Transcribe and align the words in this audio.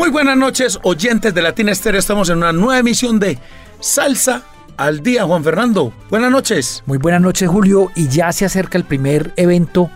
Muy 0.00 0.08
buenas 0.08 0.38
noches, 0.38 0.78
oyentes 0.82 1.34
de 1.34 1.42
Latina 1.42 1.72
Estéreo. 1.72 1.98
Estamos 1.98 2.30
en 2.30 2.38
una 2.38 2.54
nueva 2.54 2.78
emisión 2.78 3.18
de 3.18 3.36
Salsa 3.80 4.44
al 4.78 5.02
Día. 5.02 5.24
Juan 5.24 5.44
Fernando, 5.44 5.92
buenas 6.08 6.30
noches. 6.30 6.82
Muy 6.86 6.96
buenas 6.96 7.20
noches, 7.20 7.50
Julio. 7.50 7.90
Y 7.94 8.08
ya 8.08 8.32
se 8.32 8.46
acerca 8.46 8.78
el 8.78 8.84
primer 8.84 9.34
evento 9.36 9.90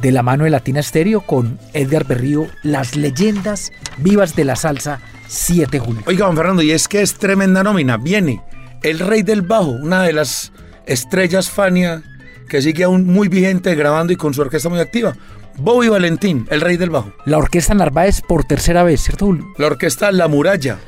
de 0.00 0.12
la 0.12 0.22
mano 0.22 0.44
de 0.44 0.50
Latina 0.50 0.80
Estéreo 0.80 1.20
con 1.20 1.58
Edgar 1.74 2.06
Berrío, 2.06 2.46
Las 2.62 2.96
leyendas 2.96 3.70
vivas 3.98 4.34
de 4.34 4.46
la 4.46 4.56
salsa, 4.56 5.00
7 5.26 5.72
de 5.72 5.78
julio. 5.78 6.02
Oiga, 6.06 6.24
Juan 6.24 6.36
Fernando, 6.38 6.62
y 6.62 6.70
es 6.70 6.88
que 6.88 7.02
es 7.02 7.12
tremenda 7.16 7.62
nómina. 7.62 7.98
Viene 7.98 8.40
el 8.82 8.98
rey 8.98 9.22
del 9.24 9.42
bajo, 9.42 9.72
una 9.72 10.04
de 10.04 10.14
las 10.14 10.52
estrellas 10.86 11.50
Fania 11.50 12.02
que 12.48 12.62
sigue 12.62 12.84
aún 12.84 13.06
muy 13.06 13.28
vigente 13.28 13.74
grabando 13.74 14.10
y 14.10 14.16
con 14.16 14.32
su 14.32 14.40
orquesta 14.40 14.70
muy 14.70 14.80
activa. 14.80 15.14
Bobby 15.58 15.88
Valentín, 15.88 16.46
el 16.50 16.60
rey 16.60 16.76
del 16.76 16.90
bajo. 16.90 17.12
La 17.24 17.38
orquesta 17.38 17.74
Narváez 17.74 18.20
por 18.22 18.44
tercera 18.44 18.82
vez, 18.84 19.02
¿cierto, 19.02 19.26
Julio? 19.26 19.44
La 19.58 19.66
orquesta 19.66 20.12
La 20.12 20.28
Muralla. 20.28 20.78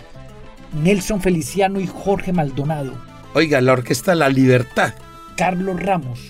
Nelson 0.82 1.20
Feliciano 1.20 1.80
y 1.80 1.86
Jorge 1.88 2.32
Maldonado. 2.32 2.92
Oiga, 3.34 3.60
la 3.60 3.72
orquesta 3.72 4.14
La 4.14 4.28
Libertad. 4.28 4.94
Carlos 5.36 5.82
Ramos. 5.82 6.20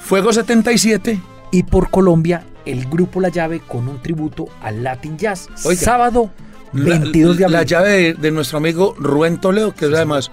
Fuego 0.00 0.32
77. 0.32 1.20
Y 1.52 1.62
por 1.64 1.90
Colombia, 1.90 2.44
el 2.64 2.86
grupo 2.88 3.20
La 3.20 3.28
Llave 3.28 3.60
con 3.60 3.88
un 3.88 4.00
tributo 4.00 4.46
al 4.62 4.82
Latin 4.82 5.18
Jazz. 5.18 5.48
Oiga, 5.64 5.80
Sábado 5.82 6.30
La- 6.72 6.98
22 6.98 7.36
de 7.36 7.44
abril. 7.44 7.56
La 7.58 7.62
llave 7.64 7.90
de, 7.90 8.14
de 8.14 8.30
nuestro 8.30 8.58
amigo 8.58 8.94
Rubén 8.98 9.38
Toledo, 9.40 9.74
que 9.74 9.86
es 9.86 9.92
además 9.92 10.30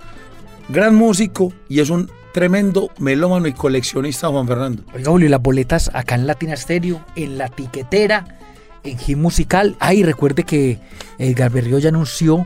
gran 0.69 0.95
músico 0.95 1.51
y 1.67 1.79
es 1.81 1.89
un 1.89 2.09
tremendo 2.37 2.91
melómano 2.99 3.47
y 3.47 3.53
coleccionista, 3.53 4.27
Juan 4.27 4.45
Fernando. 4.47 4.83
Oiga, 4.93 5.09
Julio, 5.09 5.25
y 5.25 5.31
las 5.31 5.41
boletas 5.41 5.89
acá 5.91 6.13
en 6.13 6.27
Latina 6.27 6.55
Stereo, 6.55 7.03
en 7.15 7.39
La 7.39 7.47
Tiquetera, 7.49 8.37
en 8.83 8.95
Gym 8.99 9.19
Musical. 9.19 9.75
Ay, 9.79 10.03
recuerde 10.03 10.43
que 10.43 10.77
Edgar 11.17 11.49
Berrío 11.49 11.79
ya 11.79 11.89
anunció 11.89 12.45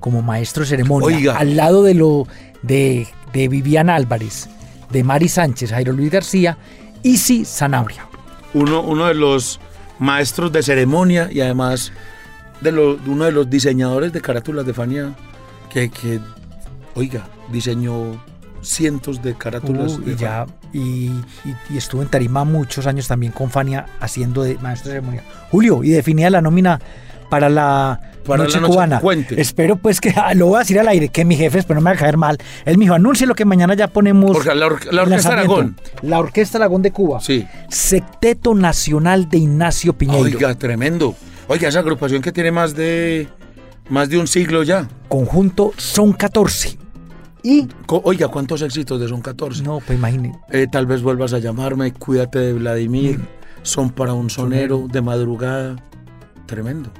como 0.00 0.20
maestro 0.20 0.64
de 0.64 0.70
ceremonia. 0.70 1.16
Oiga. 1.16 1.36
Al 1.36 1.54
lado 1.54 1.84
de 1.84 1.94
lo 1.94 2.26
de, 2.62 3.06
de 3.32 3.46
Viviana 3.46 3.94
Álvarez, 3.94 4.48
de 4.90 5.04
Mari 5.04 5.28
Sánchez, 5.28 5.70
Jairo 5.70 5.92
Luis 5.92 6.10
García, 6.10 6.58
Isi 7.04 7.44
Sanabria. 7.44 8.08
Uno, 8.52 8.80
uno 8.82 9.06
de 9.06 9.14
los 9.14 9.60
maestros 10.00 10.50
de 10.50 10.64
ceremonia 10.64 11.28
y 11.30 11.40
además 11.40 11.92
de, 12.60 12.72
lo- 12.72 12.98
uno 13.06 13.26
de 13.26 13.30
los 13.30 13.48
diseñadores 13.48 14.12
de 14.12 14.20
carátulas 14.20 14.66
de 14.66 14.74
Fania 14.74 15.14
que, 15.72 15.88
que, 15.88 16.18
oiga, 16.96 17.28
diseñó 17.52 18.20
cientos 18.62 19.22
de 19.22 19.34
carátulas. 19.34 19.92
Uh, 19.98 20.00
de 20.02 20.12
y 20.12 20.16
ya, 20.16 20.46
y, 20.72 20.78
y- 20.78 21.12
y 21.70 21.76
estuvo 21.76 22.02
en 22.02 22.08
Tarima 22.08 22.44
muchos 22.44 22.86
años 22.86 23.08
también 23.08 23.32
con 23.32 23.50
Fania 23.50 23.86
haciendo 24.00 24.42
de 24.42 24.56
maestro 24.58 24.90
de 24.90 24.96
ceremonia. 24.96 25.24
Julio, 25.50 25.82
y 25.84 25.90
definida 25.90 26.30
la 26.30 26.40
nómina 26.42 26.80
para 27.28 27.48
la 27.48 28.00
Para 28.26 28.42
noche 28.44 28.56
la 28.56 28.60
noche, 28.62 28.72
cubana. 28.72 29.00
cuente. 29.00 29.40
Espero 29.40 29.76
pues 29.76 30.00
que, 30.00 30.10
ah, 30.16 30.34
lo 30.34 30.46
voy 30.48 30.56
a 30.56 30.58
decir 30.60 30.78
al 30.80 30.88
aire, 30.88 31.08
que 31.10 31.24
mi 31.24 31.36
jefe, 31.36 31.58
espero 31.60 31.76
no 31.80 31.84
me 31.84 31.90
va 31.90 31.96
a 31.96 31.98
caer 31.98 32.16
mal. 32.16 32.38
Él 32.64 32.76
me 32.76 32.84
dijo, 32.84 32.94
anuncie 32.94 33.26
lo 33.26 33.34
que 33.34 33.44
mañana 33.44 33.74
ya 33.74 33.86
ponemos. 33.88 34.32
Porque 34.32 34.52
la, 34.54 34.66
or- 34.66 34.84
la 34.86 34.90
el 34.90 34.98
Orquesta 34.98 35.28
lanzamiento". 35.30 35.54
Aragón. 35.54 35.76
La 36.02 36.18
Orquesta 36.18 36.58
Aragón 36.58 36.82
de 36.82 36.90
Cuba. 36.90 37.20
Sí. 37.20 37.46
Secteto 37.68 38.54
Nacional 38.54 39.28
de 39.28 39.38
Ignacio 39.38 39.92
Piñeiro. 39.94 40.24
Oiga, 40.38 40.54
tremendo. 40.56 41.14
Oiga, 41.48 41.68
esa 41.68 41.78
agrupación 41.80 42.20
que 42.20 42.30
tiene 42.32 42.52
más 42.52 42.74
de 42.74 43.28
más 43.88 44.08
de 44.08 44.18
un 44.18 44.26
siglo 44.28 44.62
ya. 44.62 44.86
Conjunto 45.08 45.72
Son 45.76 46.12
14. 46.12 46.78
Y, 47.42 47.66
Oiga, 47.88 48.28
¿cuántos 48.28 48.62
éxitos 48.62 49.00
de 49.00 49.08
Son 49.08 49.20
14? 49.20 49.62
no, 49.62 49.78
pues 49.80 49.98
imagínate. 49.98 50.38
Eh, 50.50 50.66
tal 50.70 50.86
vez 50.86 51.02
vuelvas 51.02 51.32
a 51.32 51.38
llamarme, 51.38 51.92
cuídate 51.92 52.38
de 52.38 52.52
Vladimir, 52.52 53.18
Mm. 53.18 53.22
son 53.62 53.90
para 53.90 54.12
un 54.14 54.28
sonero, 54.30 54.86
de 54.90 55.00
madrugada. 55.00 55.76
Tremendo. 56.46 56.90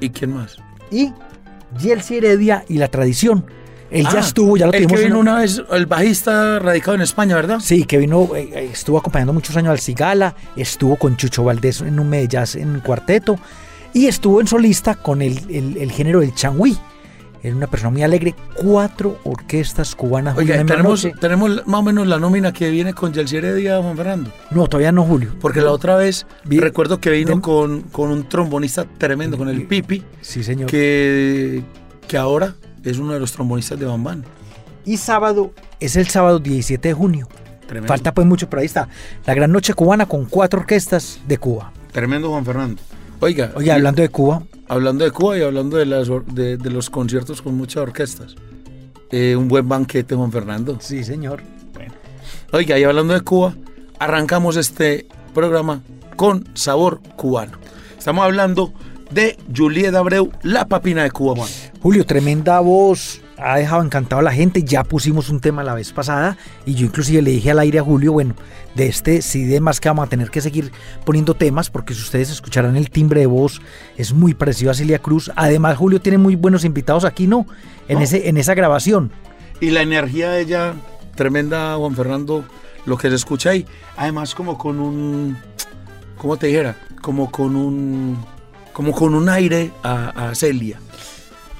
¿Y 0.00 0.10
quién 0.10 0.34
más? 0.34 0.56
Y 0.90 1.12
Yelsi 1.80 2.16
Heredia 2.16 2.64
y 2.68 2.78
la 2.78 2.88
tradición. 2.88 3.44
Él 3.90 4.06
Ah, 4.08 4.12
ya 4.14 4.20
estuvo, 4.20 4.56
ya 4.56 4.66
lo 4.66 4.72
El 4.72 4.82
tuvimos 4.84 4.92
que 5.00 5.02
en- 5.06 5.08
vino 5.12 5.18
una 5.20 5.38
vez, 5.38 5.60
el 5.72 5.86
bajista 5.86 6.58
radicado 6.60 6.94
en 6.94 7.00
España, 7.02 7.34
¿verdad? 7.34 7.58
Sí, 7.60 7.84
que 7.84 7.98
vino, 7.98 8.28
eh, 8.36 8.48
eh, 8.54 8.70
estuvo 8.72 8.98
acompañando 8.98 9.32
muchos 9.32 9.56
años 9.56 9.70
al 9.70 9.80
Cigala, 9.80 10.34
estuvo 10.56 10.94
con 10.96 11.16
Chucho 11.16 11.42
Valdés 11.44 11.80
en 11.80 11.98
un 11.98 12.08
Medellín 12.08 12.44
en 12.62 12.68
un 12.70 12.80
cuarteto 12.80 13.36
y 13.92 14.06
estuvo 14.06 14.40
en 14.40 14.46
solista 14.46 14.94
con 14.94 15.22
el, 15.22 15.38
el- 15.50 15.76
el 15.76 15.90
género 15.90 16.20
del 16.20 16.32
changüí. 16.34 16.78
Era 17.42 17.56
una 17.56 17.66
persona 17.66 17.90
muy 17.90 18.02
alegre. 18.02 18.34
Cuatro 18.54 19.18
orquestas 19.24 19.94
cubanas. 19.94 20.36
Oiga, 20.36 20.56
tenemos, 20.64 21.04
noche. 21.04 21.14
tenemos 21.20 21.66
más 21.66 21.80
o 21.80 21.82
menos 21.82 22.06
la 22.06 22.18
nómina 22.18 22.52
que 22.52 22.68
viene 22.70 22.92
con 22.92 23.12
Yelsi 23.14 23.36
Heredia, 23.38 23.80
Juan 23.80 23.96
Fernando. 23.96 24.30
No, 24.50 24.66
todavía 24.66 24.92
no, 24.92 25.04
Julio. 25.04 25.34
Porque 25.40 25.60
la 25.62 25.70
otra 25.72 25.96
vez 25.96 26.26
Vi- 26.44 26.58
recuerdo 26.60 27.00
que 27.00 27.10
vino 27.10 27.36
de- 27.36 27.40
con, 27.40 27.80
con 27.82 28.10
un 28.10 28.28
trombonista 28.28 28.84
tremendo, 28.98 29.38
con 29.38 29.48
el 29.48 29.66
Pipi, 29.66 30.04
Sí, 30.20 30.44
señor. 30.44 30.68
que, 30.70 31.62
que 32.06 32.18
ahora 32.18 32.54
es 32.84 32.98
uno 32.98 33.14
de 33.14 33.20
los 33.20 33.32
trombonistas 33.32 33.78
de 33.80 33.86
Bambán. 33.86 34.24
Y 34.84 34.98
sábado 34.98 35.52
es 35.80 35.96
el 35.96 36.08
sábado 36.08 36.38
17 36.40 36.88
de 36.88 36.94
junio. 36.94 37.26
Tremendo. 37.66 37.88
Falta 37.88 38.12
pues 38.12 38.26
mucho, 38.26 38.50
pero 38.50 38.60
ahí 38.60 38.66
está. 38.66 38.88
La 39.24 39.32
Gran 39.34 39.52
Noche 39.52 39.72
Cubana 39.74 40.04
con 40.06 40.24
cuatro 40.26 40.60
orquestas 40.60 41.20
de 41.26 41.38
Cuba. 41.38 41.72
Tremendo 41.92 42.28
Juan 42.28 42.44
Fernando. 42.44 42.82
Oiga, 43.20 43.52
y- 43.60 43.70
hablando 43.70 44.02
de 44.02 44.08
Cuba, 44.08 44.42
hablando 44.70 45.04
de 45.04 45.10
Cuba 45.10 45.36
y 45.36 45.42
hablando 45.42 45.76
de, 45.76 45.84
las, 45.84 46.08
de, 46.28 46.56
de 46.56 46.70
los 46.70 46.90
conciertos 46.90 47.42
con 47.42 47.56
muchas 47.56 47.82
orquestas. 47.82 48.36
Eh, 49.10 49.34
un 49.34 49.48
buen 49.48 49.68
banquete, 49.68 50.14
Juan 50.14 50.30
Fernando. 50.30 50.78
sí, 50.80 51.02
señor. 51.02 51.42
Oiga, 52.52 52.78
y 52.78 52.84
hablando 52.84 53.12
de 53.12 53.20
Cuba, 53.20 53.54
arrancamos 53.98 54.56
este 54.56 55.06
programa 55.34 55.82
con 56.14 56.48
sabor 56.54 57.00
cubano. 57.16 57.58
Estamos 57.98 58.24
hablando 58.24 58.72
de 59.10 59.36
Juliet 59.54 59.94
Abreu, 59.94 60.30
la 60.42 60.66
papina 60.66 61.02
de 61.02 61.10
Cuba, 61.10 61.34
Juan. 61.36 61.48
Julio, 61.82 62.06
tremenda 62.06 62.60
voz, 62.60 63.20
ha 63.42 63.56
dejado 63.56 63.82
encantado 63.82 64.20
a 64.20 64.22
la 64.22 64.32
gente, 64.32 64.62
ya 64.62 64.84
pusimos 64.84 65.28
un 65.30 65.40
tema 65.40 65.62
la 65.62 65.74
vez 65.74 65.92
pasada 65.92 66.36
y 66.66 66.74
yo 66.74 66.86
inclusive 66.86 67.22
le 67.22 67.30
dije 67.30 67.50
al 67.50 67.58
aire 67.58 67.78
a 67.78 67.82
Julio, 67.82 68.12
bueno, 68.12 68.34
de 68.74 68.86
este 68.86 69.22
sí 69.22 69.44
de 69.44 69.60
más 69.60 69.80
que 69.80 69.88
vamos 69.88 70.06
a 70.06 70.08
tener 70.08 70.30
que 70.30 70.40
seguir 70.40 70.72
poniendo 71.04 71.34
temas 71.34 71.70
porque 71.70 71.94
si 71.94 72.02
ustedes 72.02 72.30
escucharán 72.30 72.76
el 72.76 72.90
timbre 72.90 73.20
de 73.20 73.26
voz 73.26 73.60
es 73.96 74.12
muy 74.12 74.34
parecido 74.34 74.70
a 74.70 74.74
Celia 74.74 74.98
Cruz, 74.98 75.30
además 75.36 75.76
Julio 75.76 76.00
tiene 76.00 76.18
muy 76.18 76.36
buenos 76.36 76.64
invitados 76.64 77.04
aquí, 77.04 77.26
¿no? 77.26 77.46
En, 77.88 77.98
No. 77.98 78.04
Ese, 78.04 78.28
en 78.28 78.36
esa 78.36 78.54
grabación. 78.54 79.10
Y 79.60 79.70
la 79.70 79.82
energía 79.82 80.30
de 80.30 80.40
ella, 80.40 80.74
tremenda, 81.16 81.76
Juan 81.76 81.94
Fernando, 81.94 82.44
lo 82.86 82.96
que 82.96 83.10
se 83.10 83.16
escucha 83.16 83.50
ahí. 83.50 83.66
Además, 83.96 84.34
como 84.34 84.56
con 84.56 84.80
un. 84.80 85.36
¿Cómo 86.16 86.36
te 86.36 86.46
dijera? 86.46 86.76
Como 87.02 87.30
con 87.30 87.56
un. 87.56 88.18
Como 88.72 88.92
con 88.92 89.14
un 89.14 89.28
aire 89.28 89.70
a, 89.82 90.30
a 90.30 90.34
Celia. 90.34 90.80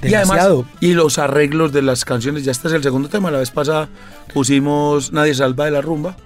Y 0.02 0.14
además, 0.14 0.48
y 0.80 0.94
los 0.94 1.18
arreglos 1.18 1.72
de 1.72 1.82
las 1.82 2.04
canciones, 2.04 2.44
ya 2.44 2.52
este 2.52 2.68
es 2.68 2.74
el 2.74 2.82
segundo 2.82 3.08
tema. 3.08 3.30
La 3.30 3.38
vez 3.38 3.50
pasada 3.50 3.88
pusimos 4.32 5.12
Nadie 5.12 5.34
salva 5.34 5.66
de 5.66 5.70
la 5.72 5.80
rumba, 5.80 6.16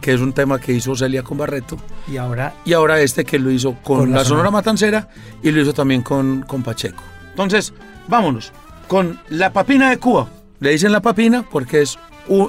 que 0.00 0.12
es 0.12 0.20
un 0.20 0.32
tema 0.32 0.58
que 0.58 0.72
hizo 0.72 0.96
Celia 0.96 1.22
con 1.22 1.38
Barreto. 1.38 1.76
Y 2.10 2.16
ahora 2.16 2.54
Y 2.64 2.72
ahora 2.72 3.00
este 3.00 3.24
que 3.24 3.38
lo 3.38 3.50
hizo 3.50 3.74
con, 3.74 3.98
Con 3.98 4.10
la 4.10 4.18
la, 4.18 4.24
Sonora 4.24 4.44
Sonora. 4.44 4.50
Matancera 4.50 5.08
y 5.42 5.50
lo 5.50 5.60
hizo 5.60 5.72
también 5.72 6.02
con, 6.02 6.42
con 6.42 6.62
Pacheco. 6.62 7.02
Entonces, 7.30 7.72
vámonos 8.08 8.52
con 8.88 9.20
la 9.30 9.52
papina 9.52 9.90
de 9.90 9.98
Cuba. 9.98 10.28
Le 10.60 10.70
dicen 10.70 10.92
la 10.92 11.00
papina 11.00 11.44
porque 11.48 11.82
es, 11.82 11.98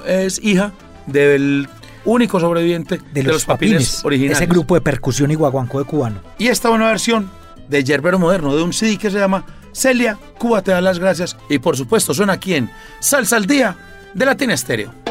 es 0.06 0.40
hija 0.44 0.72
del 1.08 1.68
único 2.06 2.40
sobreviviente 2.40 3.02
de 3.14 3.24
los, 3.24 3.46
papines, 3.46 4.04
originales. 4.06 4.38
ese 4.38 4.48
grupo 4.48 4.76
de 4.76 4.82
percusión 4.82 5.30
y 5.32 5.36
guaguancó 5.36 5.80
de 5.80 5.86
cubano. 5.86 6.22
Y 6.38 6.48
esta 6.48 6.70
una 6.70 6.88
versión 6.88 7.30
de 7.68 7.84
Yerbero 7.84 8.18
Moderno, 8.18 8.56
de 8.56 8.64
un 8.64 8.72
CD 8.72 8.98
que 8.98 9.12
se 9.12 9.20
llama 9.20 9.46
Celia, 9.78 10.18
Cuba 10.40 10.64
te 10.64 10.72
da 10.72 10.82
las 10.82 10.98
gracias. 10.98 11.38
Y 11.50 11.60
por 11.60 11.78
supuesto, 11.78 12.14
suena 12.14 12.34
aquí 12.34 12.56
en 12.56 12.70
Salsa 13.00 13.36
al 13.36 13.46
Día 13.46 13.76
de 14.14 14.26
Latina 14.26 14.56
Estéreo. 14.56 15.07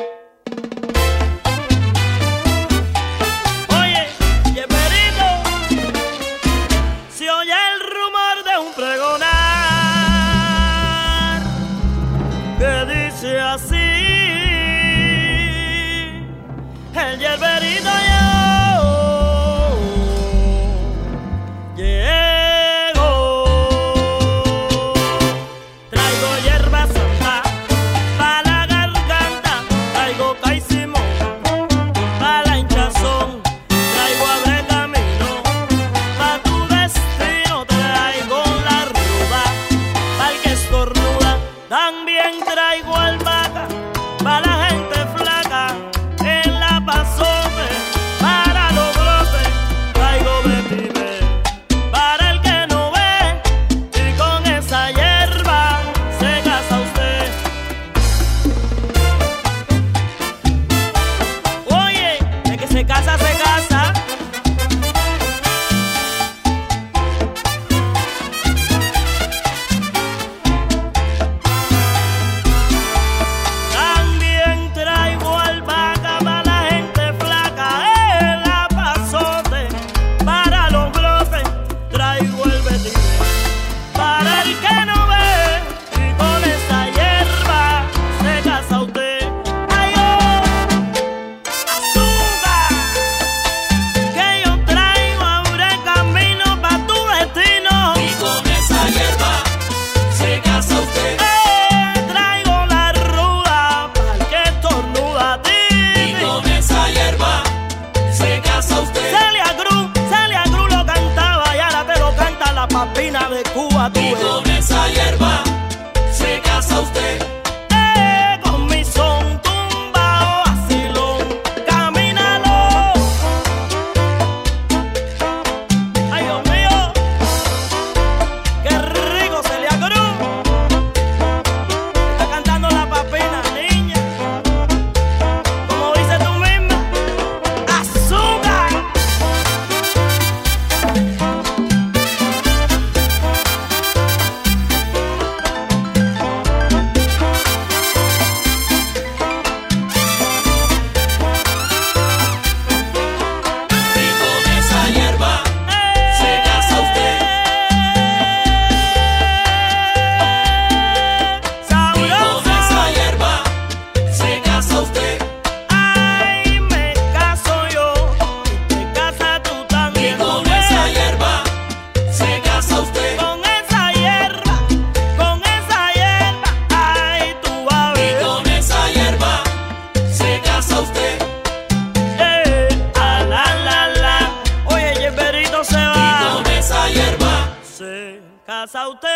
Se 188.67 188.73
casa 188.73 188.89
usted. 188.89 189.09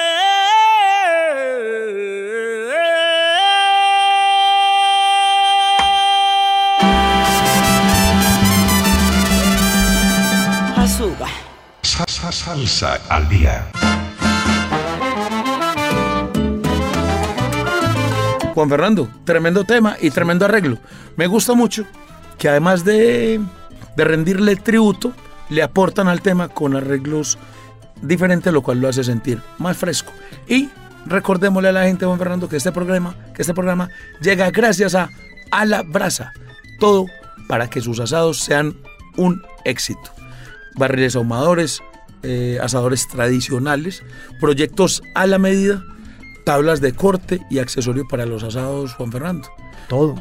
Salsa 12.31 13.01
al 13.09 13.29
día. 13.29 13.67
Juan 18.55 18.69
Fernando, 18.69 19.09
tremendo 19.25 19.65
tema 19.65 19.97
y 20.01 20.11
tremendo 20.11 20.45
arreglo. 20.45 20.79
Me 21.17 21.27
gusta 21.27 21.55
mucho 21.55 21.85
que 22.39 22.49
además 22.49 22.85
de, 22.85 23.41
de 23.97 24.05
rendirle 24.05 24.55
tributo, 24.55 25.13
le 25.49 25.65
aportan 25.65 26.07
al 26.07 26.23
tema 26.23 26.49
con 26.49 26.77
arreglos 26.77 27.37
diferentes, 28.03 28.53
lo 28.53 28.63
cual 28.63 28.81
lo 28.81 28.89
hace 28.89 29.05
sentir 29.05 29.41
más 29.59 29.77
fresco. 29.77 30.13
Y 30.49 30.69
recordémosle 31.07 31.69
a 31.69 31.73
la 31.73 31.85
gente, 31.85 32.07
Juan 32.07 32.19
Fernando, 32.19 32.49
que 32.49 32.57
este 32.57 32.73
programa, 32.73 33.15
que 33.35 33.43
este 33.43 33.55
programa 33.55 33.89
llega 34.21 34.51
gracias 34.51 34.95
a 34.95 35.11
A 35.51 35.65
la 35.65 35.83
Brasa. 35.83 36.33
Todo 36.79 37.07
para 37.49 37.69
que 37.69 37.81
sus 37.81 38.01
asados 38.01 38.39
sean 38.39 38.77
un 39.17 39.43
éxito. 39.65 40.13
Barriles 40.77 41.17
ahumadores, 41.17 41.81
eh, 42.23 42.59
asadores 42.63 43.09
tradicionales, 43.09 44.03
proyectos 44.41 45.03
a 45.15 45.27
la 45.27 45.39
medida, 45.39 45.83
tablas 46.45 46.81
de 46.81 46.93
corte 46.93 47.41
y 47.51 47.59
accesorios 47.59 48.07
para 48.09 48.27
los 48.27 48.43
asados, 48.43 48.95
Juan 48.95 49.11
Fernando. 49.11 49.49
Todo. 49.89 50.15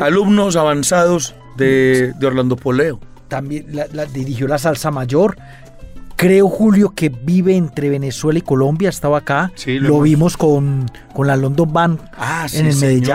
alumnos 0.00 0.54
avanzados 0.56 1.34
de, 1.56 2.12
de 2.18 2.26
Orlando 2.26 2.56
Poleo. 2.56 3.00
También 3.28 3.66
la- 3.74 3.86
la- 3.92 4.06
dirigió 4.06 4.46
la 4.48 4.58
salsa 4.58 4.90
mayor. 4.90 5.36
Creo, 6.16 6.48
Julio, 6.48 6.92
que 6.94 7.08
vive 7.08 7.56
entre 7.56 7.88
Venezuela 7.88 8.38
y 8.38 8.42
Colombia, 8.42 8.88
estaba 8.90 9.18
acá. 9.18 9.50
Sí, 9.56 9.78
lo 9.78 9.88
lo 9.88 10.00
vimos 10.02 10.36
con, 10.36 10.88
con 11.14 11.26
la 11.26 11.36
London 11.36 11.72
Band 11.72 12.00
Ah, 12.16 12.46
en 12.52 12.66
el 12.66 12.76
Medellín. 12.76 13.06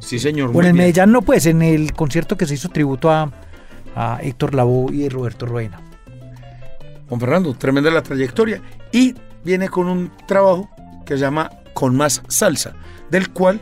Sí, 0.00 0.18
señor. 0.18 0.50
O 0.50 0.52
muy 0.52 0.66
en. 0.66 0.76
Medellín 0.76 1.12
no, 1.12 1.22
pues 1.22 1.46
en 1.46 1.62
el 1.62 1.92
concierto 1.94 2.36
que 2.36 2.44
se 2.46 2.54
hizo 2.54 2.68
tributo 2.68 3.10
a, 3.10 3.30
a 3.94 4.18
Héctor 4.22 4.54
Lavoe 4.54 4.94
y 4.94 5.08
Roberto 5.08 5.46
Ruena. 5.46 5.80
Juan 7.08 7.20
Fernando, 7.20 7.54
tremenda 7.54 7.90
la 7.90 8.02
trayectoria. 8.02 8.60
Y 8.92 9.14
viene 9.44 9.68
con 9.68 9.88
un 9.88 10.10
trabajo 10.26 10.68
que 11.06 11.14
se 11.14 11.20
llama 11.20 11.50
Con 11.72 11.96
Más 11.96 12.20
Salsa, 12.28 12.74
del 13.10 13.30
cual 13.30 13.60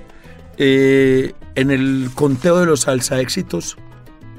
eh, 0.56 1.32
en 1.54 1.70
el 1.70 2.10
conteo 2.14 2.58
de 2.58 2.66
los 2.66 2.80
salsa 2.80 3.20
éxitos 3.20 3.76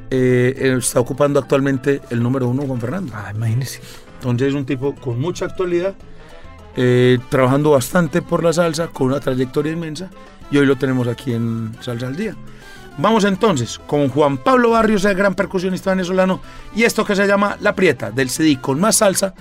eh, 0.09 0.75
está 0.77 0.99
ocupando 0.99 1.39
actualmente 1.39 2.01
el 2.09 2.21
número 2.21 2.47
uno, 2.47 2.63
Juan 2.63 2.79
Fernando. 2.79 3.13
Ah, 3.15 3.31
imagínese. 3.35 3.81
Entonces 4.15 4.49
es 4.49 4.53
un 4.53 4.65
tipo 4.65 4.95
con 4.95 5.19
mucha 5.19 5.45
actualidad, 5.45 5.93
eh, 6.75 7.19
trabajando 7.29 7.71
bastante 7.71 8.21
por 8.21 8.43
la 8.43 8.53
salsa, 8.53 8.87
con 8.87 9.07
una 9.07 9.19
trayectoria 9.19 9.71
inmensa, 9.71 10.09
y 10.51 10.57
hoy 10.57 10.65
lo 10.65 10.75
tenemos 10.75 11.07
aquí 11.07 11.33
en 11.33 11.71
Salsa 11.81 12.07
al 12.07 12.15
Día. 12.15 12.35
Vamos 12.97 13.25
entonces 13.25 13.79
con 13.87 14.07
Juan 14.09 14.37
Pablo 14.37 14.69
Barrios, 14.71 15.03
el 15.05 15.15
gran 15.15 15.35
percusionista 15.35 15.89
venezolano, 15.91 16.39
y 16.75 16.83
esto 16.83 17.03
que 17.05 17.15
se 17.15 17.27
llama 17.27 17.57
La 17.61 17.75
Prieta, 17.75 18.09
del 18.11 18.29
CD 18.29 18.57
con 18.61 18.79
más 18.79 18.97
salsa, 18.97 19.33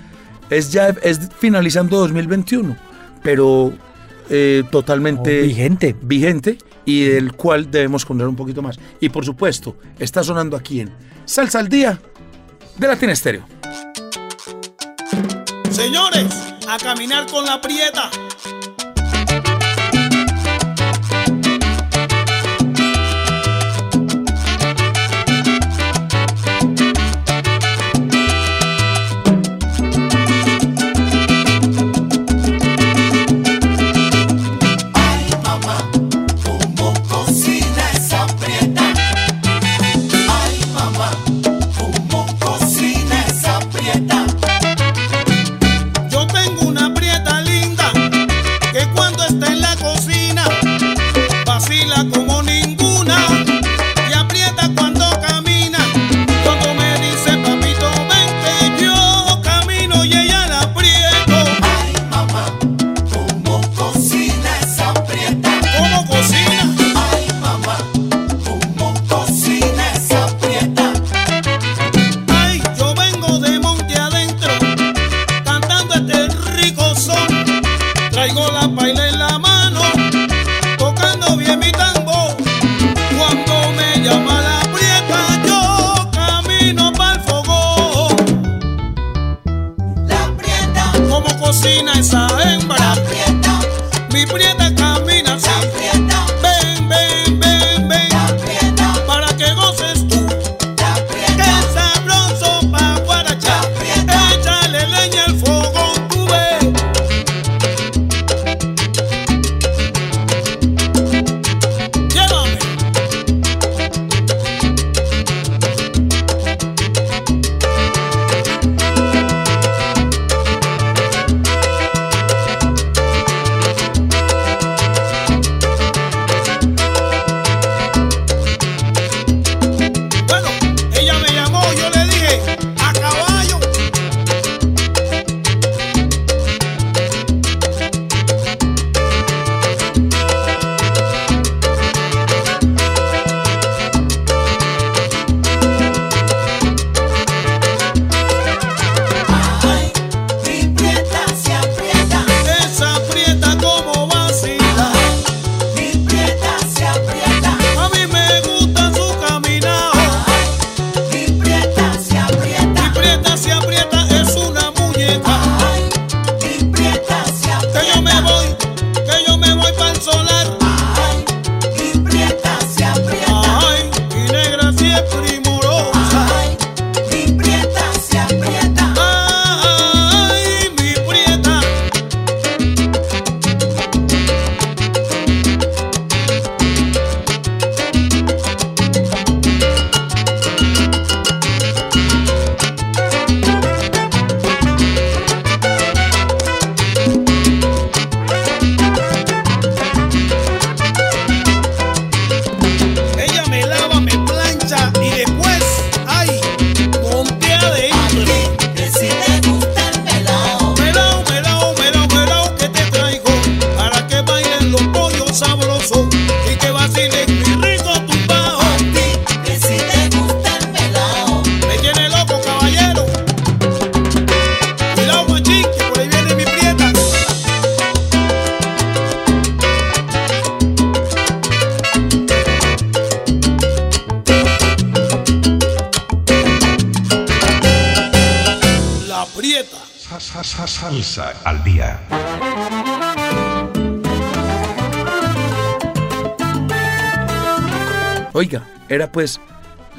es 0.49 0.71
ya 0.71 0.89
es 0.89 1.19
finalizando 1.39 1.97
2021, 1.99 2.75
pero 3.23 3.71
eh, 4.29 4.63
totalmente 4.71 5.39
Oh, 5.39 5.43
vigente. 5.43 5.95
vigente 6.01 6.57
y 6.85 7.03
del 7.05 7.33
cual 7.33 7.69
debemos 7.69 8.05
conocer 8.05 8.27
un 8.27 8.35
poquito 8.35 8.61
más. 8.61 8.77
Y 8.99 9.09
por 9.09 9.25
supuesto, 9.25 9.75
está 9.99 10.23
sonando 10.23 10.55
aquí 10.55 10.81
en 10.81 10.91
Salsa 11.25 11.59
al 11.59 11.67
Día 11.67 11.99
de 12.77 12.87
Latin 12.87 13.09
Estéreo. 13.09 13.45
Señores, 15.71 16.27
a 16.67 16.77
caminar 16.77 17.25
con 17.27 17.45
la 17.45 17.59
prieta. 17.59 18.09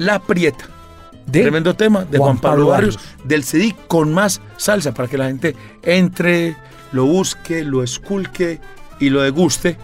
La 0.07 0.19
Prieta. 0.19 0.65
De 1.25 1.41
Tremendo 1.41 1.75
tema 1.75 2.05
de 2.05 2.17
Juan, 2.17 2.39
Pablo, 2.39 2.67
Barrios, 2.67 2.97
del 3.25 3.43
CD 3.43 3.75
con 3.89 4.13
más 4.13 4.39
salsa 4.55 4.93
para 4.93 5.09
que 5.09 5.17
la 5.17 5.25
gente 5.25 5.53
entre, 5.83 6.55
lo 6.93 7.05
busque, 7.05 7.65
lo 7.65 7.83
esculque 7.83 8.61
y 9.01 9.09
lo 9.09 9.21
deguste, 9.21 9.75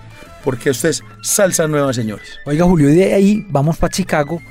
porque 0.46 0.70
esto 0.70 0.88
es 0.88 1.04
salsa 1.22 1.68
nueva, 1.68 1.92
señores. 1.92 2.40
Oiga, 2.46 2.64
Julio, 2.64 2.90
y 2.90 2.96
de 2.96 3.14
ahí 3.14 3.46
vamos 3.50 3.76
para 3.76 3.92
Chicago 3.92 4.42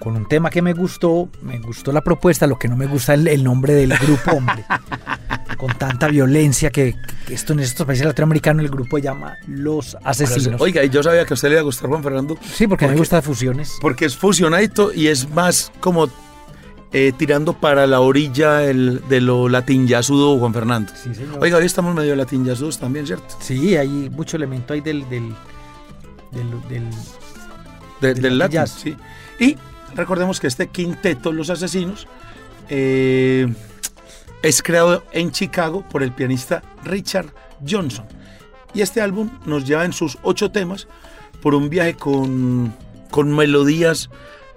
con 0.00 0.16
un 0.16 0.26
tema 0.26 0.48
que 0.48 0.62
me 0.62 0.72
gustó. 0.72 1.28
Me 1.42 1.58
gustó 1.58 1.92
la 1.92 2.00
propuesta, 2.00 2.46
lo 2.46 2.58
que 2.58 2.68
no 2.68 2.78
me 2.78 2.86
gusta 2.86 3.12
es 3.12 3.20
el, 3.20 3.28
el 3.28 3.44
nombre 3.44 3.74
del 3.74 3.90
grupo, 3.98 4.30
hombre. 4.30 4.64
con 5.58 5.76
tanta 5.76 6.08
violencia 6.08 6.70
que, 6.70 6.96
que 7.26 7.34
esto 7.34 7.52
en 7.52 7.60
estos 7.60 7.84
países 7.86 8.06
latinoamericanos 8.06 8.64
el 8.64 8.70
grupo 8.70 8.96
llama 8.98 9.36
Los 9.46 9.96
Asesinos. 10.04 10.60
Oiga, 10.60 10.82
y 10.84 10.88
yo 10.88 11.02
sabía 11.02 11.26
que 11.26 11.34
a 11.34 11.36
usted 11.36 11.48
le 11.48 11.54
iba 11.56 11.60
a 11.60 11.64
gustar 11.64 11.90
Juan 11.90 12.02
Fernando. 12.02 12.38
sí, 12.54 12.66
porque 12.66 12.84
a 12.86 12.88
mí 12.88 12.92
me 12.92 12.96
porque- 12.96 13.00
gusta 13.00 13.20
fusiones. 13.22 13.72
Porque 13.80 14.04
es 14.06 14.16
fusionadito 14.16 14.92
y 14.94 15.08
es 15.08 15.28
más 15.30 15.70
como 15.80 16.08
eh, 16.92 17.12
tirando 17.18 17.52
para 17.52 17.86
la 17.86 18.00
orilla 18.00 18.64
el- 18.64 19.02
de 19.10 19.20
lo 19.20 19.48
latín 19.50 19.86
yasudo, 19.86 20.38
Juan 20.38 20.54
Fernando. 20.54 20.90
Sí, 20.96 21.14
señor. 21.14 21.38
Oiga, 21.42 21.58
hoy 21.58 21.66
estamos 21.66 21.94
medio 21.94 22.16
latín 22.16 22.46
yasudos 22.46 22.78
también, 22.78 23.06
¿cierto? 23.06 23.36
Sí, 23.40 23.76
hay 23.76 24.08
mucho 24.08 24.36
elemento 24.38 24.72
ahí 24.72 24.80
del... 24.80 25.00
del, 25.10 25.34
del, 26.32 26.50
del- 26.68 26.90
De- 28.00 28.14
Del 28.14 28.38
del 28.38 28.68
sí. 28.68 28.96
Y 29.40 29.56
recordemos 29.96 30.38
que 30.40 30.46
este 30.46 30.68
quinteto, 30.68 31.32
Los 31.32 31.50
Asesinos, 31.50 32.06
eh, 32.68 33.52
es 34.42 34.62
creado 34.62 35.02
en 35.12 35.30
Chicago 35.30 35.84
por 35.90 36.02
el 36.02 36.12
pianista 36.12 36.62
Richard 36.84 37.32
Johnson. 37.68 38.06
Y 38.74 38.82
este 38.82 39.00
álbum 39.00 39.30
nos 39.46 39.64
lleva 39.64 39.84
en 39.84 39.92
sus 39.92 40.18
ocho 40.22 40.50
temas 40.50 40.86
por 41.42 41.54
un 41.54 41.68
viaje 41.68 41.94
con, 41.94 42.74
con 43.10 43.34
melodías 43.34 44.10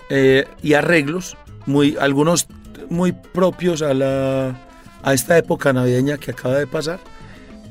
eh, 0.10 0.46
y 0.62 0.74
arreglos, 0.74 1.38
muy, 1.66 1.98
algunos 2.00 2.48
muy 2.90 3.12
propios 3.12 3.82
a, 3.82 3.94
la, 3.94 4.56
a 5.04 5.14
esta 5.14 5.38
época 5.38 5.72
navideña 5.72 6.18
que 6.18 6.32
acaba 6.32 6.56
de 6.56 6.68
pasar, 6.68 7.00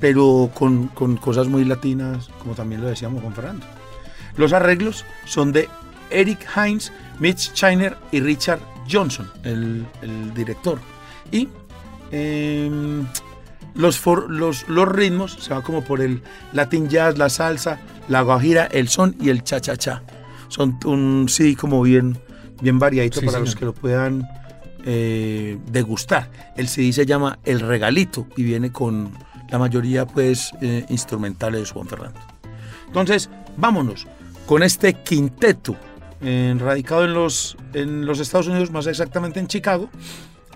pero 0.01 0.51
con, 0.55 0.89
con 0.89 1.17
cosas 1.17 1.49
muy 1.49 1.65
latinas, 1.65 2.31
como 2.39 2.55
también 2.55 2.81
lo 2.81 2.89
decíamos 2.89 3.23
con 3.23 3.35
Fernando. 3.35 3.67
Los 4.37 4.53
arreglos 4.53 5.05
son 5.27 5.53
de 5.53 5.69
Eric 6.11 6.47
Hines, 6.57 6.93
Mitch 7.19 7.53
Shiner 7.53 7.97
y 8.11 8.21
Richard 8.21 8.61
Johnson, 8.91 9.31
el, 9.45 9.87
el 10.01 10.33
director. 10.35 10.79
Y 11.31 11.49
em, 12.11 13.07
los, 13.75 13.99
for- 13.99 14.31
los, 14.31 14.69
los 14.69 14.89
ritmos 14.89 15.33
se 15.41 15.55
va 15.55 15.63
como 15.63 15.83
por 15.85 16.01
el 16.01 16.23
Latin 16.53 16.89
Jazz, 16.89 17.17
la 17.19 17.29
salsa, 17.29 17.79
la 18.09 18.23
guajira, 18.23 18.67
el 18.67 18.89
son 18.89 19.15
y 19.21 19.31
el 19.31 19.43
cha-cha-cha. 19.45 20.03
Son 20.49 20.79
un 20.85 21.29
sí 21.29 21.55
como 21.55 21.81
bien, 21.83 22.19
bien 22.61 22.79
variadito 22.79 23.21
Sí, 23.21 23.27
para 23.27 23.39
señor. 23.39 23.47
los 23.47 23.57
que 23.57 23.65
lo 23.65 23.73
puedan 23.75 24.27
eh, 24.85 25.59
degustar. 25.71 26.31
El 26.57 26.67
CD 26.69 26.93
se 26.93 27.07
llama 27.07 27.39
El 27.45 27.61
Regalito 27.61 28.27
y 28.37 28.43
viene 28.43 28.73
con 28.73 29.13
la 29.51 29.59
mayoría 29.59 30.07
pues 30.07 30.51
eh, 30.61 30.85
instrumentales 30.89 31.61
de 31.63 31.71
Juan 31.71 31.87
Fernando. 31.87 32.19
Entonces, 32.89 33.31
vámonos 33.57 34.07
con 34.47 34.65
este 34.65 34.95
quinteto 34.95 35.77
eh, 36.21 36.55
radicado 36.59 37.05
en 37.05 37.15
los, 37.15 37.57
en 37.73 38.05
los 38.05 38.19
Estados 38.19 38.49
Unidos, 38.49 38.71
más 38.73 38.87
exactamente 38.89 39.39
en 39.39 39.47
Chicago, 39.47 39.89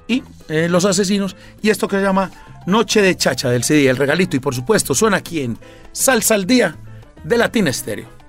y 0.06 0.22
eh, 0.48 0.68
Los 0.68 0.84
Asesinos, 0.84 1.36
y 1.62 1.70
esto 1.70 1.88
que 1.88 1.96
se 1.96 2.02
llama 2.02 2.30
Noche 2.66 3.02
de 3.02 3.16
Chacha 3.16 3.50
del 3.50 3.64
CD, 3.64 3.88
el 3.88 3.96
regalito, 3.96 4.36
y 4.36 4.40
por 4.40 4.54
supuesto 4.54 4.94
suena 4.94 5.18
aquí 5.18 5.40
en 5.40 5.58
Salsa 5.92 6.34
al 6.34 6.46
Día 6.46 6.76
de 7.22 7.38
Latina 7.38 7.70
Estéreo. 7.70 8.23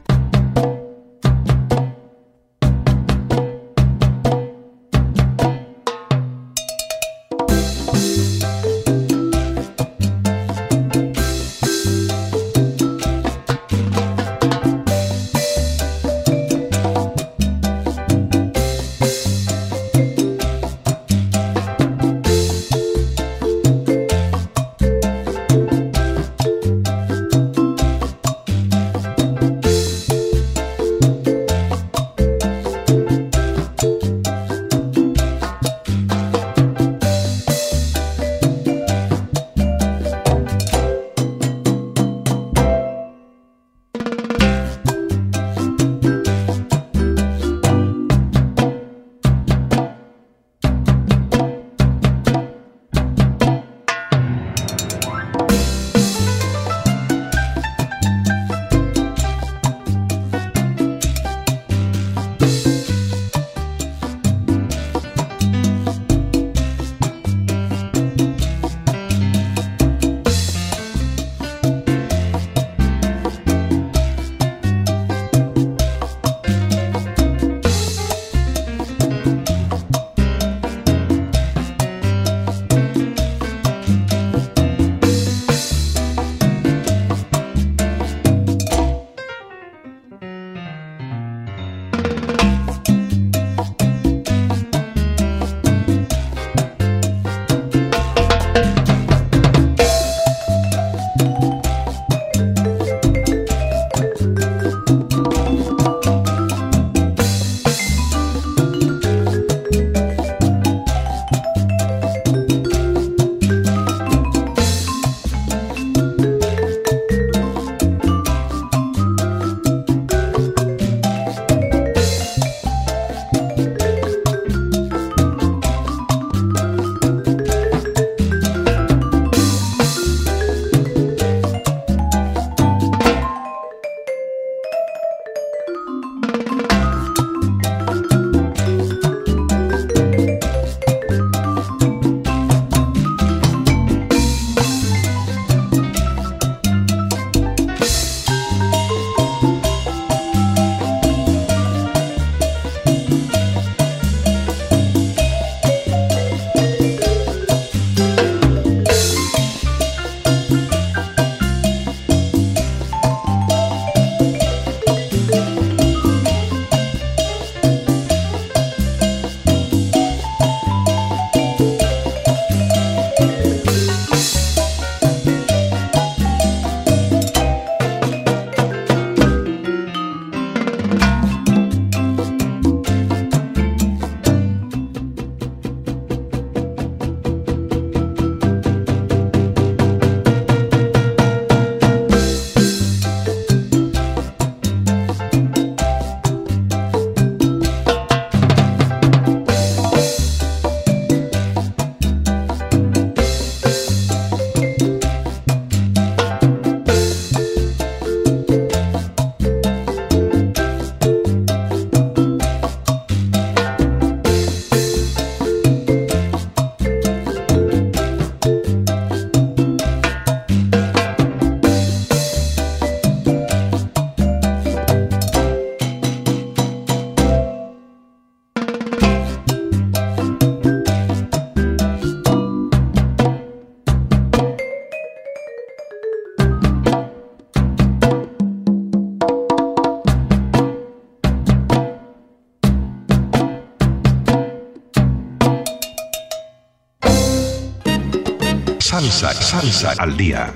Salsa, 249.33 249.61
salsa 249.61 250.03
al 250.03 250.15
día. 250.17 250.53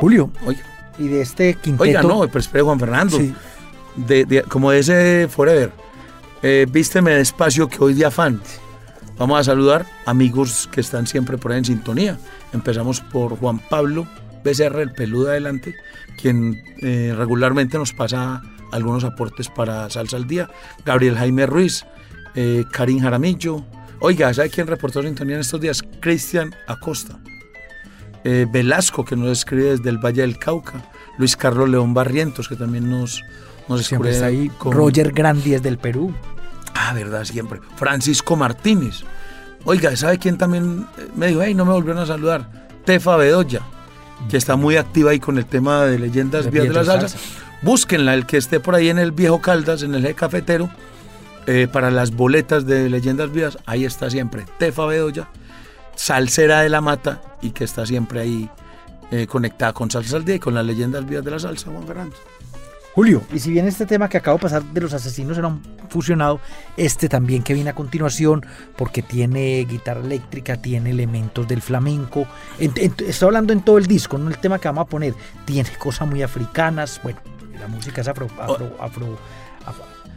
Julio, 0.00 0.30
Oiga, 0.44 0.62
y 0.98 1.08
de 1.08 1.20
este 1.22 1.54
quinteto. 1.54 1.82
oiga 1.84 2.02
no, 2.02 2.20
pero 2.26 2.40
espere, 2.40 2.62
Juan 2.62 2.78
Fernando. 2.80 3.16
Sí. 3.16 3.34
De, 3.96 4.24
de- 4.24 4.42
como 4.42 4.70
de 4.70 4.80
ese 4.80 5.28
Forever. 5.30 5.70
Eh, 6.42 6.66
vísteme 6.68 7.12
despacio 7.12 7.68
que 7.68 7.82
hoy 7.82 7.94
de 7.94 8.06
afán. 8.06 8.40
Vamos 9.16 9.38
a 9.38 9.44
saludar 9.44 9.86
amigos 10.06 10.68
que 10.72 10.80
están 10.80 11.06
siempre 11.06 11.38
por 11.38 11.52
ahí 11.52 11.58
en 11.58 11.64
sintonía. 11.64 12.18
Empezamos 12.52 13.00
por 13.00 13.38
Juan 13.38 13.60
Pablo 13.70 14.06
Becerra, 14.42 14.82
el 14.82 14.92
peludo 14.92 15.28
adelante, 15.30 15.76
quien 16.20 16.60
eh, 16.82 17.14
regularmente 17.16 17.78
nos 17.78 17.92
pasa 17.92 18.42
algunos 18.72 19.04
aportes 19.04 19.48
para 19.48 19.88
Salsa 19.88 20.16
al 20.16 20.26
Día. 20.26 20.50
Gabriel 20.84 21.16
Jaime 21.16 21.46
Ruiz, 21.46 21.86
eh, 22.34 22.64
Karim 22.70 23.00
Jaramillo. 23.00 23.64
Oiga, 24.00 24.32
¿sabe 24.34 24.50
quién 24.50 24.66
reportó 24.66 25.02
sintonía 25.02 25.36
en 25.36 25.40
estos 25.42 25.60
días? 25.60 25.82
Cristian 26.00 26.54
Acosta. 26.66 27.18
Eh, 28.24 28.46
Velasco, 28.50 29.04
que 29.04 29.16
nos 29.16 29.30
escribe 29.30 29.70
desde 29.76 29.90
el 29.90 29.98
Valle 29.98 30.22
del 30.22 30.38
Cauca. 30.38 30.82
Luis 31.18 31.36
Carlos 31.36 31.68
León 31.68 31.92
Barrientos, 31.94 32.48
que 32.48 32.56
también 32.56 32.88
nos, 32.90 33.22
nos 33.68 33.84
Siempre 33.86 34.10
escribe 34.10 34.10
está 34.10 34.26
ahí. 34.26 34.48
con- 34.58 34.72
Roger 34.72 35.12
Grandi 35.12 35.54
es 35.54 35.62
del 35.62 35.78
Perú. 35.78 36.14
Ah, 36.74 36.92
verdad, 36.94 37.24
siempre. 37.24 37.60
Francisco 37.76 38.34
Martínez. 38.36 39.02
Oiga, 39.64 39.94
¿sabe 39.96 40.18
quién 40.18 40.38
también 40.38 40.86
eh, 40.98 41.08
me 41.14 41.28
dijo, 41.28 41.42
hey, 41.42 41.54
no 41.54 41.64
me 41.64 41.72
volvieron 41.72 42.02
a 42.02 42.06
saludar? 42.06 42.68
Tefa 42.84 43.16
Bedoya, 43.16 43.60
que 44.28 44.36
está 44.36 44.56
muy 44.56 44.76
activa 44.76 45.10
ahí 45.12 45.20
con 45.20 45.38
el 45.38 45.46
tema 45.46 45.84
de 45.84 45.98
leyendas 45.98 46.46
De 46.46 46.50
vías 46.50 46.64
de 46.68 46.72
la 46.74 46.84
salsa. 46.84 47.16
Búsquenla, 47.60 48.14
el 48.14 48.26
que 48.26 48.38
esté 48.38 48.58
por 48.58 48.74
ahí 48.74 48.88
en 48.88 48.98
el 48.98 49.12
viejo 49.12 49.40
Caldas, 49.40 49.82
en 49.84 49.94
el 49.94 50.04
eje 50.04 50.14
cafetero, 50.14 50.68
eh, 51.46 51.68
para 51.70 51.90
las 51.90 52.12
boletas 52.12 52.66
de 52.66 52.88
leyendas 52.88 53.32
vías, 53.32 53.58
ahí 53.66 53.84
está 53.84 54.10
siempre. 54.10 54.44
Tefa 54.58 54.86
Bedoya, 54.86 55.28
salsera 55.94 56.60
de 56.62 56.68
la 56.68 56.80
mata 56.80 57.20
y 57.40 57.50
que 57.50 57.64
está 57.64 57.84
siempre 57.86 58.20
ahí 58.20 58.50
eh, 59.10 59.26
conectada 59.26 59.72
con 59.72 59.90
Salsa 59.90 60.16
al 60.16 60.24
Día 60.24 60.36
y 60.36 60.38
con 60.38 60.54
las 60.54 60.64
leyendas 60.64 61.06
vías 61.06 61.24
de 61.24 61.30
la 61.30 61.38
salsa, 61.38 61.70
Juan 61.70 61.86
Fernando. 61.86 62.16
Julio, 62.94 63.22
y 63.32 63.38
si 63.38 63.50
bien 63.50 63.66
este 63.66 63.86
tema 63.86 64.06
que 64.10 64.18
acabo 64.18 64.36
de 64.36 64.42
pasar 64.42 64.62
de 64.64 64.80
los 64.82 64.92
asesinos 64.92 65.38
era 65.38 65.46
un 65.48 65.62
fusionado, 65.88 66.40
este 66.76 67.08
también 67.08 67.42
que 67.42 67.54
viene 67.54 67.70
a 67.70 67.74
continuación, 67.74 68.44
porque 68.76 69.00
tiene 69.00 69.64
guitarra 69.64 70.00
eléctrica, 70.02 70.58
tiene 70.60 70.90
elementos 70.90 71.48
del 71.48 71.62
flamenco. 71.62 72.26
En- 72.58 72.72
en- 72.76 72.94
estoy 73.06 73.28
hablando 73.28 73.54
en 73.54 73.62
todo 73.62 73.78
el 73.78 73.86
disco, 73.86 74.18
no 74.18 74.28
el 74.28 74.36
tema 74.36 74.58
que 74.58 74.68
vamos 74.68 74.82
a 74.82 74.88
poner. 74.88 75.14
Tiene 75.46 75.70
cosas 75.78 76.06
muy 76.06 76.22
africanas. 76.22 77.00
Bueno, 77.02 77.18
la 77.58 77.66
música 77.66 78.02
es 78.02 78.08
afro, 78.08 78.26
afro, 78.38 78.76
afro, 78.78 79.18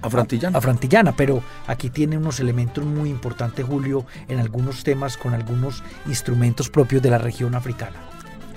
Afroantillana. 0.01 0.58
afroantillana, 0.58 1.15
pero 1.15 1.41
aquí 1.67 1.89
tiene 1.89 2.17
unos 2.17 2.39
elementos 2.39 2.86
muy 2.86 3.10
importantes, 3.10 3.65
Julio, 3.65 4.05
en 4.27 4.39
algunos 4.39 4.84
temas 4.84 5.17
con 5.17 5.34
algunos 5.34 5.84
instrumentos 6.08 6.69
propios 6.69 7.01
de 7.01 7.10
la 7.10 7.17
región 7.17 7.55
africana. 7.55 7.95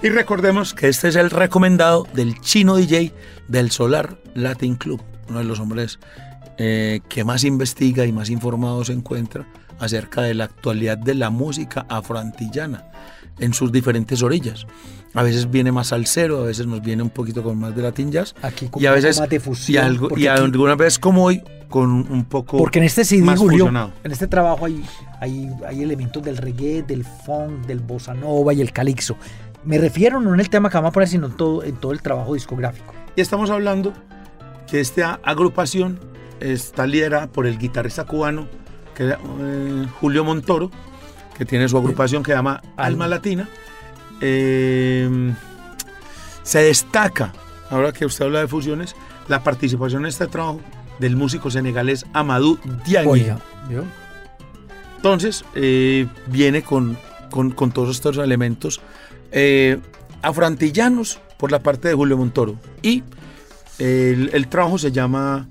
Y 0.02 0.10
recordemos 0.10 0.74
que 0.74 0.88
este 0.88 1.08
es 1.08 1.16
el 1.16 1.30
recomendado 1.30 2.06
del 2.14 2.40
chino 2.40 2.76
DJ 2.76 3.12
del 3.48 3.70
Solar 3.70 4.16
Latin 4.34 4.76
Club, 4.76 5.02
uno 5.28 5.38
de 5.38 5.44
los 5.44 5.58
hombres 5.58 5.98
eh, 6.56 7.00
que 7.08 7.24
más 7.24 7.44
investiga 7.44 8.04
y 8.04 8.12
más 8.12 8.30
informado 8.30 8.84
se 8.84 8.92
encuentra 8.92 9.46
acerca 9.78 10.22
de 10.22 10.34
la 10.34 10.44
actualidad 10.44 10.98
de 10.98 11.14
la 11.14 11.30
música 11.30 11.86
afroantillana 11.88 12.90
en 13.38 13.54
sus 13.54 13.72
diferentes 13.72 14.22
orillas. 14.22 14.66
A 15.14 15.22
veces 15.22 15.50
viene 15.50 15.72
más 15.72 15.88
salsero, 15.88 16.38
a 16.42 16.46
veces 16.46 16.66
nos 16.66 16.82
viene 16.82 17.02
un 17.02 17.10
poquito 17.10 17.42
con 17.42 17.58
más 17.58 17.74
de 17.74 17.82
latin 17.82 18.12
jazz. 18.12 18.34
Aquí 18.42 18.68
con 18.68 18.82
y 18.82 18.86
a 18.86 18.92
veces 18.92 19.18
más 19.18 19.28
de 19.28 19.40
fusión, 19.40 19.84
y, 19.84 19.86
algo, 19.86 20.08
y 20.10 20.26
aquí- 20.26 20.42
alguna 20.42 20.74
vez 20.74 20.98
como 20.98 21.24
hoy 21.24 21.42
con 21.68 21.90
un 21.90 22.24
poco 22.24 22.56
Porque 22.58 22.78
en 22.78 22.84
este 22.86 23.04
CD, 23.04 23.22
más 23.22 23.38
Julio, 23.38 23.58
fusionado. 23.64 23.92
en 24.04 24.12
este 24.12 24.26
trabajo 24.26 24.64
hay, 24.66 24.82
hay, 25.20 25.50
hay 25.66 25.82
elementos 25.82 26.22
del 26.22 26.36
reggae, 26.36 26.82
del 26.82 27.04
funk, 27.04 27.66
del 27.66 27.80
bossa 27.80 28.14
nova 28.14 28.52
y 28.54 28.60
el 28.60 28.72
calixo. 28.72 29.16
Me 29.64 29.76
refiero 29.78 30.20
no 30.20 30.32
en 30.34 30.40
el 30.40 30.48
tema 30.48 30.70
que 30.70 30.76
vamos 30.76 30.90
a 30.90 30.92
poner, 30.92 31.08
sino 31.08 31.26
en 31.26 31.36
todo, 31.36 31.62
en 31.64 31.76
todo 31.76 31.92
el 31.92 32.00
trabajo 32.00 32.34
discográfico. 32.34 32.94
Y 33.16 33.20
estamos 33.20 33.50
hablando 33.50 33.92
que 34.66 34.80
esta 34.80 35.20
agrupación 35.24 35.98
está 36.40 36.86
liderada 36.86 37.26
por 37.26 37.46
el 37.46 37.58
guitarrista 37.58 38.04
cubano 38.04 38.46
que 38.94 39.10
eh, 39.10 39.86
Julio 40.00 40.24
Montoro, 40.24 40.70
que 41.36 41.44
tiene 41.44 41.68
su 41.68 41.76
agrupación 41.76 42.22
que 42.22 42.30
se 42.32 42.36
llama 42.36 42.62
Alma 42.76 43.08
Latina. 43.08 43.48
Eh, 44.20 45.32
se 46.42 46.58
destaca, 46.60 47.32
ahora 47.70 47.92
que 47.92 48.06
usted 48.06 48.24
habla 48.24 48.40
de 48.40 48.48
fusiones, 48.48 48.94
la 49.28 49.42
participación 49.42 50.02
en 50.02 50.08
este 50.08 50.26
trabajo 50.26 50.60
del 50.98 51.14
músico 51.16 51.50
senegalés 51.50 52.06
Amadou 52.12 52.58
Diagne. 52.86 53.10
Entonces, 54.96 55.44
eh, 55.54 56.06
viene 56.26 56.62
con, 56.62 56.96
con- 57.30 57.50
con 57.52 57.70
todos 57.70 57.90
estos 57.90 58.16
elementos 58.18 58.80
eh, 59.30 59.78
afroantillanos 60.22 61.20
por 61.36 61.52
la 61.52 61.60
parte 61.60 61.88
de 61.88 61.94
Julio 61.94 62.16
Montoro. 62.16 62.56
Y 62.82 63.04
el, 63.78 64.30
el 64.32 64.48
trabajo 64.48 64.78
se 64.78 64.90
llama 64.90 65.46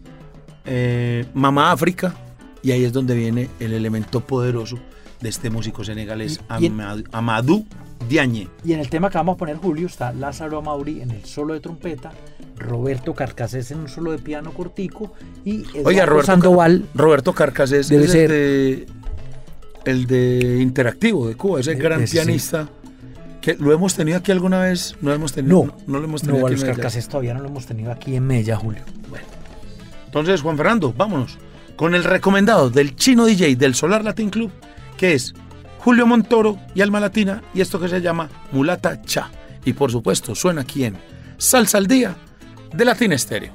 eh, 0.66 1.26
Mamá 1.34 1.72
África, 1.72 2.14
y 2.62 2.72
ahí 2.72 2.84
es 2.84 2.92
donde 2.92 3.16
viene 3.16 3.50
el 3.60 3.72
elemento 3.72 4.20
poderoso 4.20 4.78
de 5.22 5.30
este 5.30 5.50
músico 5.50 5.84
senegalés, 5.84 6.40
Y- 6.60 6.66
y- 6.66 6.68
Amadou, 6.68 7.04
Amadou 7.12 7.66
Diagne. 8.08 8.48
Y 8.64 8.74
en 8.74 8.80
el 8.80 8.90
tema 8.90 9.10
que 9.10 9.18
vamos 9.18 9.36
a 9.36 9.38
poner, 9.38 9.58
Julio, 9.58 9.88
está 9.88 10.12
Lázaro 10.14 10.60
Amauri 10.60 11.02
en 11.02 11.12
el 11.12 11.26
solo 11.26 11.54
de 11.56 11.60
trompeta, 11.60 12.12
Roberto 12.58 13.14
Carcasés 13.14 13.72
en 13.72 13.80
un 13.80 13.88
solo 13.90 14.12
de 14.12 14.20
piano 14.20 14.52
cortico 14.54 15.14
y 15.46 15.62
Eduardo 15.70 15.88
Oiga, 15.90 16.06
Roberto, 16.06 16.26
Sandoval. 16.32 16.86
Roberto 16.94 17.34
Carcasés 17.34 17.90
Debe 17.90 18.06
es 18.06 18.12
ser- 18.12 18.32
el 18.32 18.86
de, 18.86 18.88
el 19.92 20.06
de 20.08 20.60
Interactivo 20.62 21.28
de 21.28 21.36
Cuba, 21.36 21.60
ese 21.60 21.76
De- 21.76 21.82
gran 21.82 22.08
sí. 22.08 22.14
pianista. 22.18 22.70
Que 23.42 23.54
lo 23.56 23.72
hemos 23.72 23.94
tenido 23.96 24.18
aquí 24.18 24.32
alguna 24.34 24.60
vez, 24.60 24.96
no 25.02 25.14
hemos 25.14 25.32
tenido, 25.32 25.66
No, 25.66 25.74
no, 25.88 26.00
lo 26.00 26.06
hemos 26.06 26.22
No, 26.24 26.28
tenido 26.32 26.46
a 26.46 26.50
aquí 26.50 26.56
los 26.60 26.64
en. 26.68 26.74
Carcasés 26.76 27.08
todavía 27.08 27.34
no 27.34 27.40
lo 27.42 27.48
hemos 27.48 27.66
tenido 27.66 27.92
aquí 27.92 28.16
en 28.16 28.28
Mella, 28.28 28.58
Julio. 28.58 28.82
Entonces, 30.06 30.42
Juan 30.42 30.58
Fernando, 30.58 30.94
vámonos 30.96 31.38
con 31.76 31.94
el 31.96 32.04
recomendado 32.04 32.70
del 32.70 32.96
chino 32.96 33.26
DJ 33.26 33.56
del 33.56 33.76
Solar 33.76 34.04
Latin 34.04 34.30
Club, 34.30 34.52
que 34.98 35.14
es 35.14 35.34
Julio 35.80 36.06
Montoro 36.06 36.60
y 36.76 36.82
Alma 36.82 37.00
Latina, 37.00 37.44
y 37.54 37.62
esto 37.62 37.80
que 37.80 37.88
se 37.88 38.02
llama 38.02 38.30
Mulata 38.52 39.02
Cha. 39.04 39.30
Y 39.64 39.74
por 39.74 39.92
supuesto, 39.92 40.36
suena 40.36 40.62
aquí 40.62 40.84
en 40.84 40.98
Salsa 41.38 41.78
al 41.78 41.88
Día 41.88 42.16
de 42.74 42.86
Latin 42.86 43.14
Estéreo. 43.14 43.54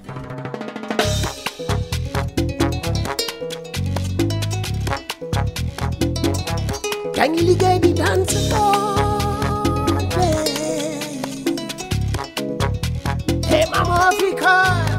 Hey 13.55 14.92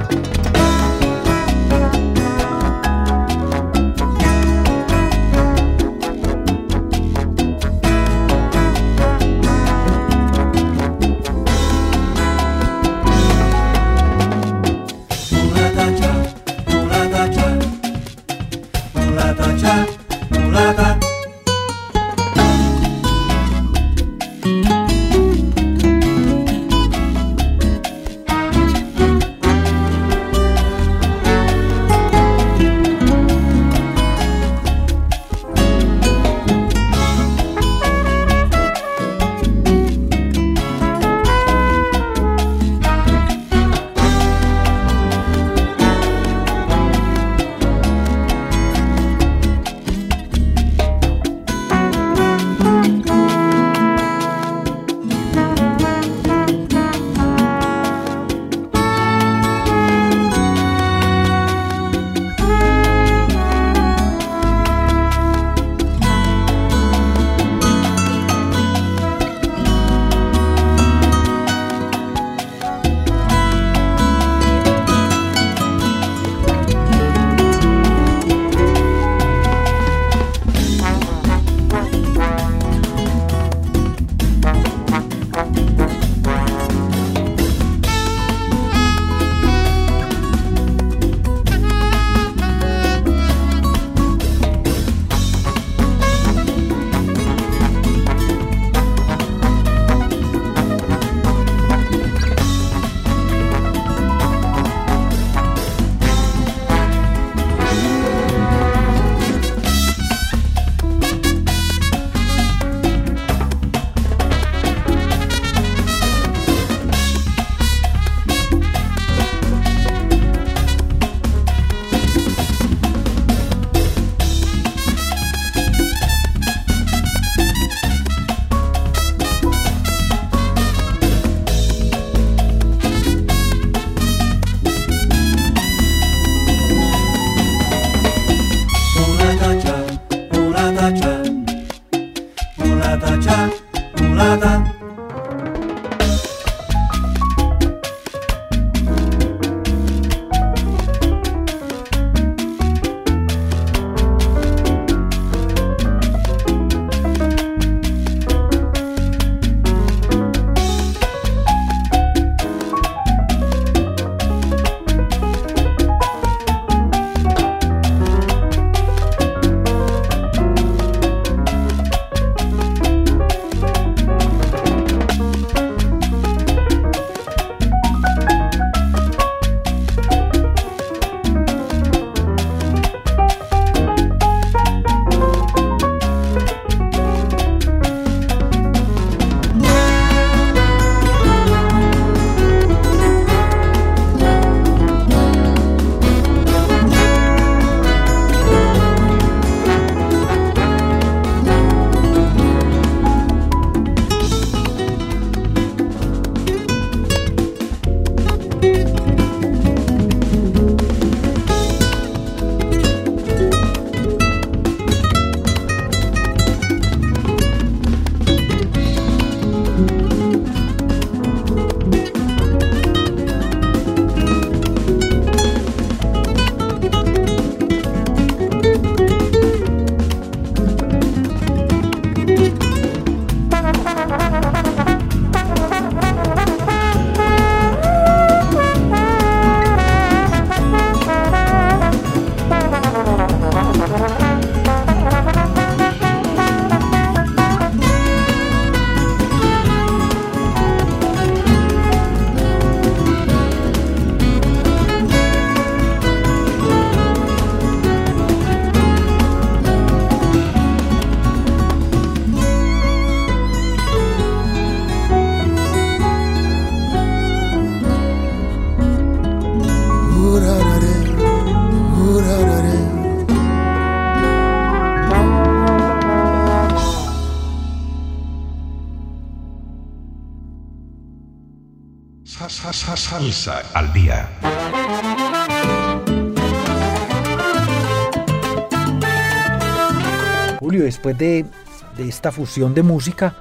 de, 291.97 292.07
esta 292.07 292.31
fusión 292.31 292.73
de 292.73 292.83
música 292.83 293.35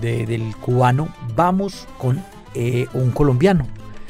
de- 0.00 0.26
del 0.26 0.54
cubano, 0.56 1.08
vamos 1.34 1.86
con 1.98 2.22
eh, 2.54 2.86
un 2.94 3.10
colombiano. 3.10 3.66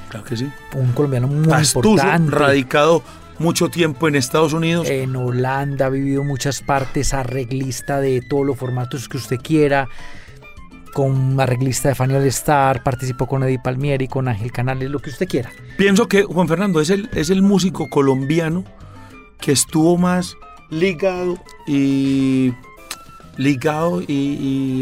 Claro 0.08 0.24
que 0.24 0.36
sí. 0.36 0.50
Un 0.74 0.92
colombiano 0.92 1.26
muy 1.26 1.44
importante. 1.52 2.30
radicado 2.30 3.02
mucho 3.38 3.68
tiempo 3.68 4.08
en 4.08 4.16
Estados 4.16 4.52
Unidos. 4.52 4.88
En 4.88 5.14
Holanda 5.16 5.86
ha 5.86 5.90
vivido 5.90 6.24
muchas 6.24 6.60
partes, 6.62 7.14
arreglista 7.14 8.00
de 8.00 8.20
todos 8.22 8.44
los 8.46 8.56
formatos 8.56 9.08
que 9.08 9.16
usted 9.16 9.36
quiera, 9.36 9.88
con 10.94 11.38
arreglista 11.38 11.90
de 11.90 11.94
Fanny 11.94 12.14
All 12.14 12.26
Star, 12.26 12.82
participó 12.82 13.26
con 13.26 13.42
Eddie 13.44 13.60
Palmieri, 13.62 14.08
con 14.08 14.26
Ángel 14.28 14.50
Canales, 14.50 14.90
lo 14.90 14.98
que 14.98 15.10
usted 15.10 15.28
quiera. 15.28 15.50
Pienso 15.76 16.08
que 16.08 16.24
Juan 16.24 16.48
Fernando 16.48 16.80
es 16.80 16.90
el, 16.90 17.08
es 17.14 17.30
el 17.30 17.42
músico 17.42 17.88
colombiano 17.88 18.64
que 19.40 19.52
estuvo 19.52 19.96
más 19.98 20.34
ligado 20.70 21.38
y 21.66 22.52
ligado 23.38 24.02
y, 24.02 24.06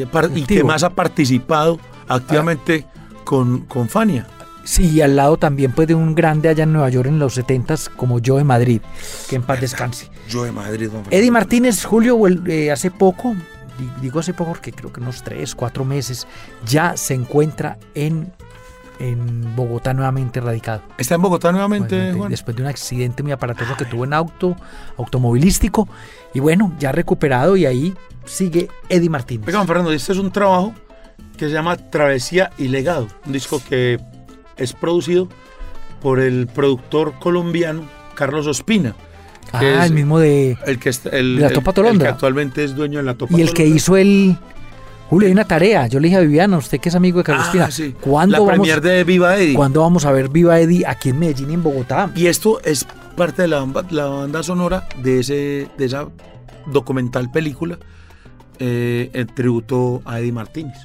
y 0.02 0.44
que 0.46 0.64
más 0.64 0.82
ha 0.82 0.90
participado 0.90 1.78
activamente 2.08 2.84
con, 3.24 3.60
con 3.60 3.88
Fania. 3.88 4.26
Sí, 4.64 4.88
y 4.90 5.00
al 5.00 5.14
lado 5.14 5.36
también 5.36 5.70
pues 5.70 5.86
de 5.86 5.94
un 5.94 6.16
grande 6.16 6.48
allá 6.48 6.64
en 6.64 6.72
Nueva 6.72 6.88
York 6.88 7.06
en 7.08 7.20
los 7.20 7.38
70s 7.38 7.88
como 7.94 8.18
Joe 8.24 8.42
Madrid, 8.42 8.80
que 9.28 9.36
en 9.36 9.42
paz 9.42 9.60
descanse. 9.60 10.10
Yo 10.28 10.42
de 10.42 10.50
Madrid, 10.50 10.86
Fernando. 10.88 11.08
Eddie 11.12 11.30
Martínez, 11.30 11.84
Julio, 11.84 12.18
eh, 12.48 12.72
hace 12.72 12.90
poco, 12.90 13.34
di- 13.78 13.88
digo 14.02 14.18
hace 14.18 14.34
poco 14.34 14.50
porque 14.52 14.72
creo 14.72 14.92
que 14.92 14.98
unos 15.00 15.22
3, 15.22 15.54
4 15.54 15.84
meses, 15.84 16.26
ya 16.66 16.96
se 16.96 17.14
encuentra 17.14 17.78
en, 17.94 18.32
en 18.98 19.54
Bogotá 19.54 19.94
nuevamente 19.94 20.40
radicado. 20.40 20.82
¿Está 20.98 21.14
en 21.14 21.22
Bogotá 21.22 21.52
nuevamente, 21.52 21.94
Nuevamente, 21.94 22.18
Juan? 22.18 22.30
después 22.32 22.56
de 22.56 22.62
un 22.64 22.68
accidente 22.68 23.22
muy 23.22 23.30
aparatoso 23.30 23.76
que 23.76 23.84
tuvo 23.84 24.04
en 24.04 24.14
auto, 24.14 24.56
automovilístico. 24.96 25.88
Y 26.34 26.40
bueno, 26.40 26.72
ya 26.80 26.90
recuperado 26.90 27.56
y 27.56 27.66
ahí 27.66 27.94
sigue 28.26 28.68
Eddie 28.88 29.08
Martínez. 29.10 29.46
Oiga, 29.46 29.58
Juan 29.58 29.66
Fernando, 29.68 29.92
este 29.92 30.12
es 30.12 30.18
un 30.18 30.30
trabajo 30.30 30.74
que 31.36 31.46
se 31.46 31.52
llama 31.52 31.76
Travesía 31.76 32.50
y 32.58 32.68
Legado, 32.68 33.08
un 33.26 33.32
disco 33.32 33.60
que 33.68 33.98
es 34.56 34.72
producido 34.72 35.28
por 36.00 36.20
el 36.20 36.46
productor 36.46 37.14
colombiano 37.18 37.82
Carlos 38.14 38.46
Ospina. 38.46 38.94
ah, 39.52 39.84
el 39.86 39.92
mismo 39.92 40.18
de... 40.18 40.56
el 40.66 40.78
que, 40.78 40.88
está- 40.88 41.10
el, 41.10 41.36
de 41.36 41.42
la 41.42 41.50
Topa 41.50 41.70
el 41.70 41.74
Tolondra. 41.74 42.06
que 42.08 42.12
actualmente 42.14 42.64
es 42.64 42.74
dueño 42.74 42.98
de 42.98 43.04
la 43.04 43.14
Topa 43.14 43.36
Y 43.38 43.42
el 43.42 43.52
que 43.52 43.66
hizo 43.66 43.96
el... 43.96 44.36
Julio, 45.08 45.26
hay 45.28 45.32
una 45.32 45.44
tarea. 45.46 45.86
Yo 45.86 46.00
le 46.00 46.08
dije 46.08 46.16
a 46.18 46.20
Viviana, 46.20 46.56
usted 46.58 46.80
que 46.80 46.88
es 46.88 46.94
amigo 46.96 47.18
de 47.18 47.24
Carlos 47.24 47.46
Ah, 47.60 47.70
sí. 47.70 47.94
¿cuándo, 48.00 48.32
La 48.32 48.38
vamos, 48.40 48.54
premier 48.54 48.80
de 48.80 49.04
Viva 49.04 49.36
Eddie. 49.38 49.54
¿cuándo 49.54 49.80
vamos 49.82 50.04
a 50.04 50.10
ver 50.10 50.28
Viva 50.30 50.58
Eddie 50.58 50.84
aquí 50.84 51.10
en 51.10 51.20
Medellín 51.20 51.50
y 51.50 51.54
en 51.54 51.62
Bogotá? 51.62 52.10
Y 52.16 52.26
esto 52.26 52.60
es 52.64 52.84
parte 53.16 53.42
de 53.42 53.48
la, 53.48 53.64
la 53.90 54.06
banda 54.06 54.42
sonora 54.42 54.88
de, 55.02 55.20
ese, 55.20 55.68
de 55.78 55.84
esa 55.84 56.08
documental 56.66 57.30
película 57.30 57.78
eh, 58.58 59.10
en 59.12 59.26
tributo 59.26 60.02
a 60.04 60.20
Eddie 60.20 60.32
Martínez. 60.32 60.78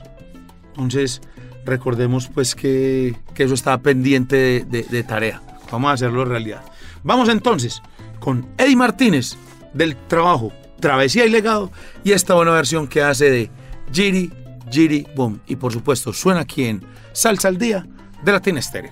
Entonces, 0.69 1.21
recordemos 1.65 2.29
pues 2.33 2.55
que, 2.55 3.15
que 3.33 3.43
eso 3.43 3.53
está 3.53 3.77
pendiente 3.79 4.65
de, 4.67 5.03
tarea. 5.03 5.41
Vamos 5.71 5.91
a 5.91 5.93
hacerlo 5.93 6.25
realidad. 6.25 6.63
Vamos 7.03 7.29
entonces 7.29 7.81
con 8.19 8.47
Eddie 8.57 8.75
Martínez 8.75 9.35
del 9.73 9.95
trabajo 9.95 10.51
Travesía 10.79 11.25
y 11.25 11.29
Legado 11.29 11.71
y 12.03 12.11
esta 12.11 12.33
buena 12.33 12.51
versión 12.51 12.87
que 12.87 13.01
hace 13.01 13.29
de 13.29 13.49
Giri, 13.91 14.31
Giri, 14.69 15.07
Boom. 15.15 15.41
Y 15.47 15.55
por 15.55 15.71
supuesto 15.71 16.13
suena 16.13 16.41
aquí 16.41 16.65
en 16.65 16.83
Salsa 17.13 17.47
al 17.47 17.57
Día 17.57 17.85
de 18.23 18.31
Latina 18.31 18.59
Estéreo. 18.59 18.91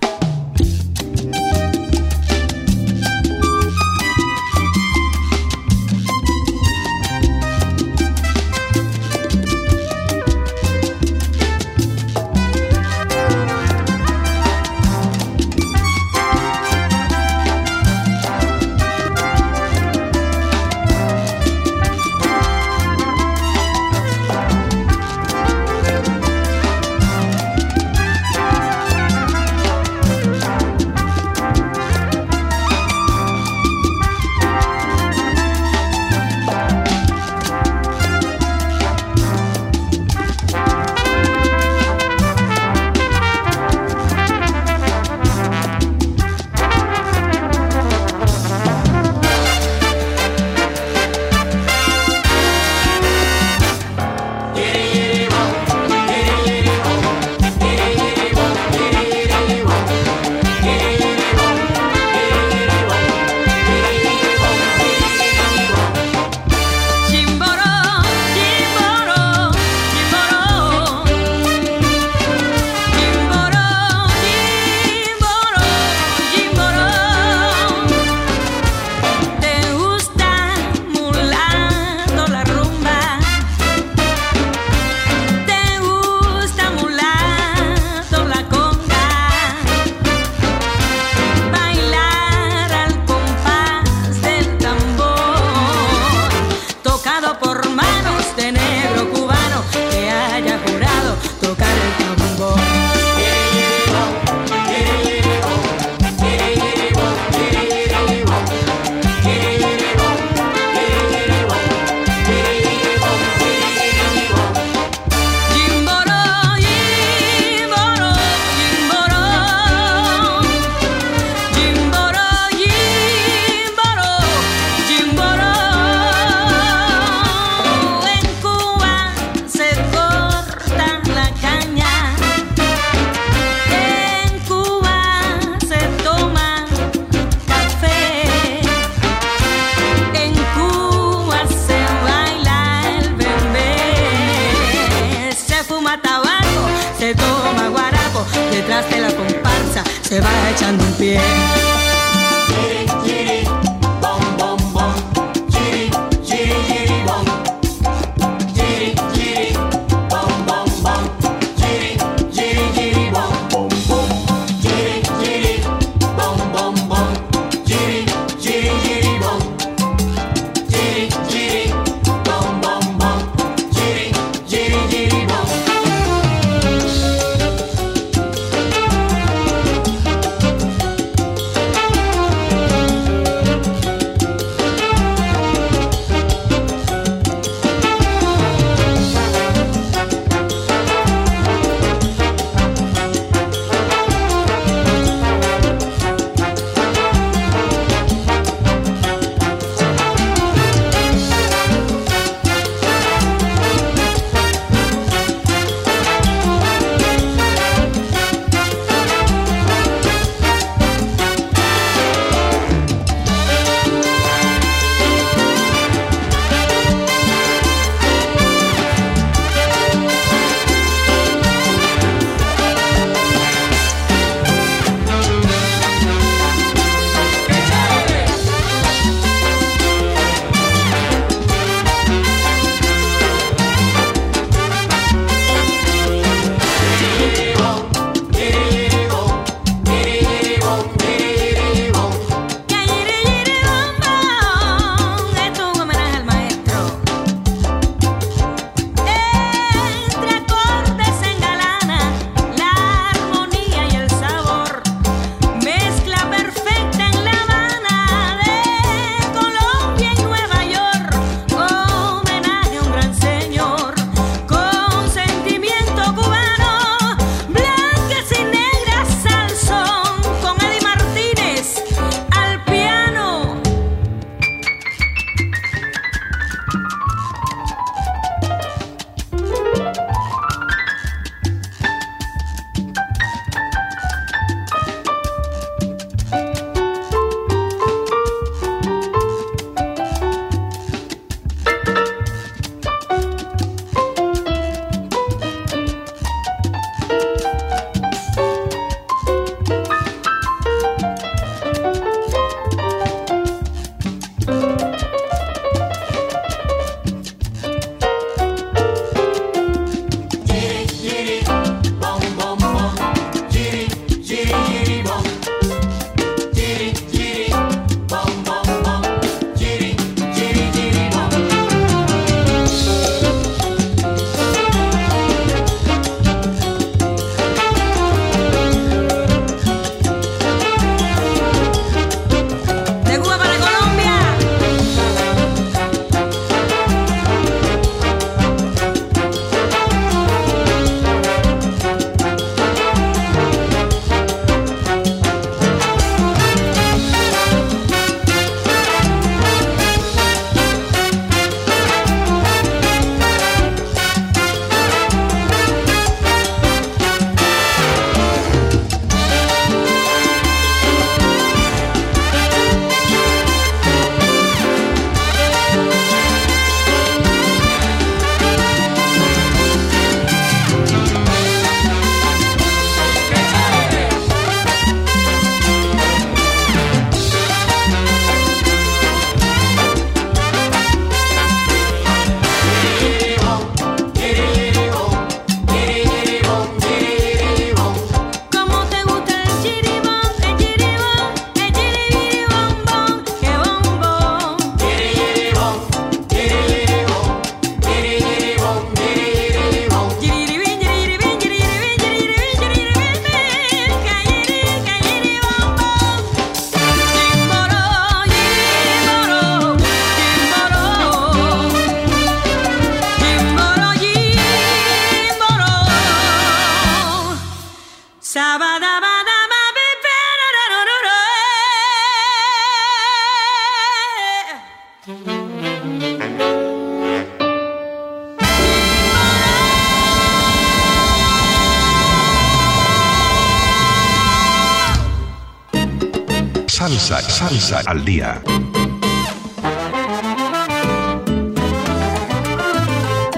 Salsa, 437.60 437.90
al 437.90 438.04
día. 438.06 438.40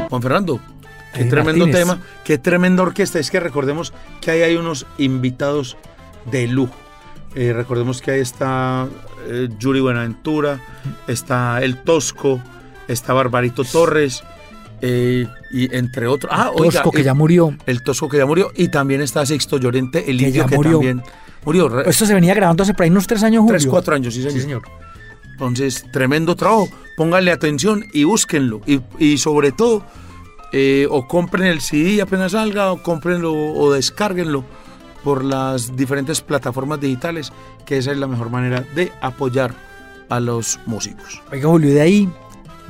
Juan 0.09 0.23
Fernando, 0.23 0.61
qué 1.15 1.21
Eddie 1.23 1.31
tremendo 1.31 1.67
Martínez. 1.67 1.75
tema, 1.89 1.99
qué 2.25 2.39
tremenda 2.39 2.83
orquesta. 2.83 3.19
Es 3.19 3.31
que 3.31 3.41
recordemos 3.41 3.93
que 4.21 4.31
ahí 4.31 4.43
hay 4.43 4.57
unos 4.57 4.87
invitados 4.99 5.77
de 6.31 6.47
lujo. 6.47 6.75
Eh, 7.35 7.53
recordemos 7.53 8.01
que 8.03 8.13
ahí 8.13 8.21
está 8.21 8.87
eh, 9.27 9.49
Yuri 9.59 9.81
Buenaventura, 9.81 10.61
está 11.09 11.61
El 11.63 11.79
Tosco, 11.79 12.41
está 12.89 13.15
Barbarito 13.15 13.65
Torres, 13.65 14.23
eh, 14.83 15.27
y 15.51 15.75
entre 15.75 16.07
otros. 16.07 16.31
Ah, 16.35 16.51
oiga, 16.55 16.73
Tosco, 16.83 16.91
que 16.93 16.99
el- 16.99 17.05
ya 17.07 17.15
murió. 17.15 17.57
El 17.67 17.83
Tosco 17.83 18.09
que 18.09 18.19
ya 18.19 18.27
murió, 18.27 18.53
y 18.55 18.69
también 18.69 19.01
está 19.01 19.25
Sixto 19.25 19.57
Llorente, 19.59 20.11
el 20.11 20.19
Que 20.19 20.27
indio 20.29 20.43
ya 20.45 20.49
que 20.49 20.57
murió. 20.57 20.73
también 20.75 21.03
murió. 21.45 21.81
Esto 21.83 22.07
se 22.07 22.15
venía 22.15 22.35
grabando 22.35 22.63
hace 22.63 22.75
por 22.75 22.85
ahí 22.85 22.91
unos 22.91 23.07
tres 23.07 23.23
años, 23.23 23.41
Julio. 23.43 23.59
Tres, 23.59 23.67
cuatro 23.67 23.95
años, 23.95 24.15
sí, 24.15 24.23
señor. 24.23 24.63
Entonces, 25.33 25.85
tremendo 25.93 26.37
trabajo. 26.37 26.69
Pónganle 26.97 27.33
atención 27.33 27.85
y 27.93 28.05
búsquenlo. 28.05 28.61
Y, 28.67 28.81
y 28.99 29.19
sobre 29.19 29.51
todo, 29.51 29.85
eh, 30.53 30.87
o 30.91 31.09
compren 31.09 31.47
el 31.47 31.61
CD 31.63 32.03
apenas 32.03 32.33
salga, 32.33 32.73
o 32.73 32.83
comprenlo 32.83 33.33
o 33.33 33.73
descárguenlo 33.73 34.45
por 35.03 35.25
las 35.25 35.75
diferentes 35.77 36.21
plataformas 36.21 36.81
digitales, 36.81 37.33
que 37.65 37.79
esa 37.79 37.91
es 37.91 37.99
la 37.99 38.07
mejor 38.07 38.31
manera 38.31 38.65
de 38.75 38.93
apoyar 39.01 39.55
a 40.11 40.21
los 40.21 40.61
músicos. 40.67 41.23
Oiga, 41.33 41.49
Julio, 41.49 41.73
de 41.73 41.81
ahí, 41.81 42.09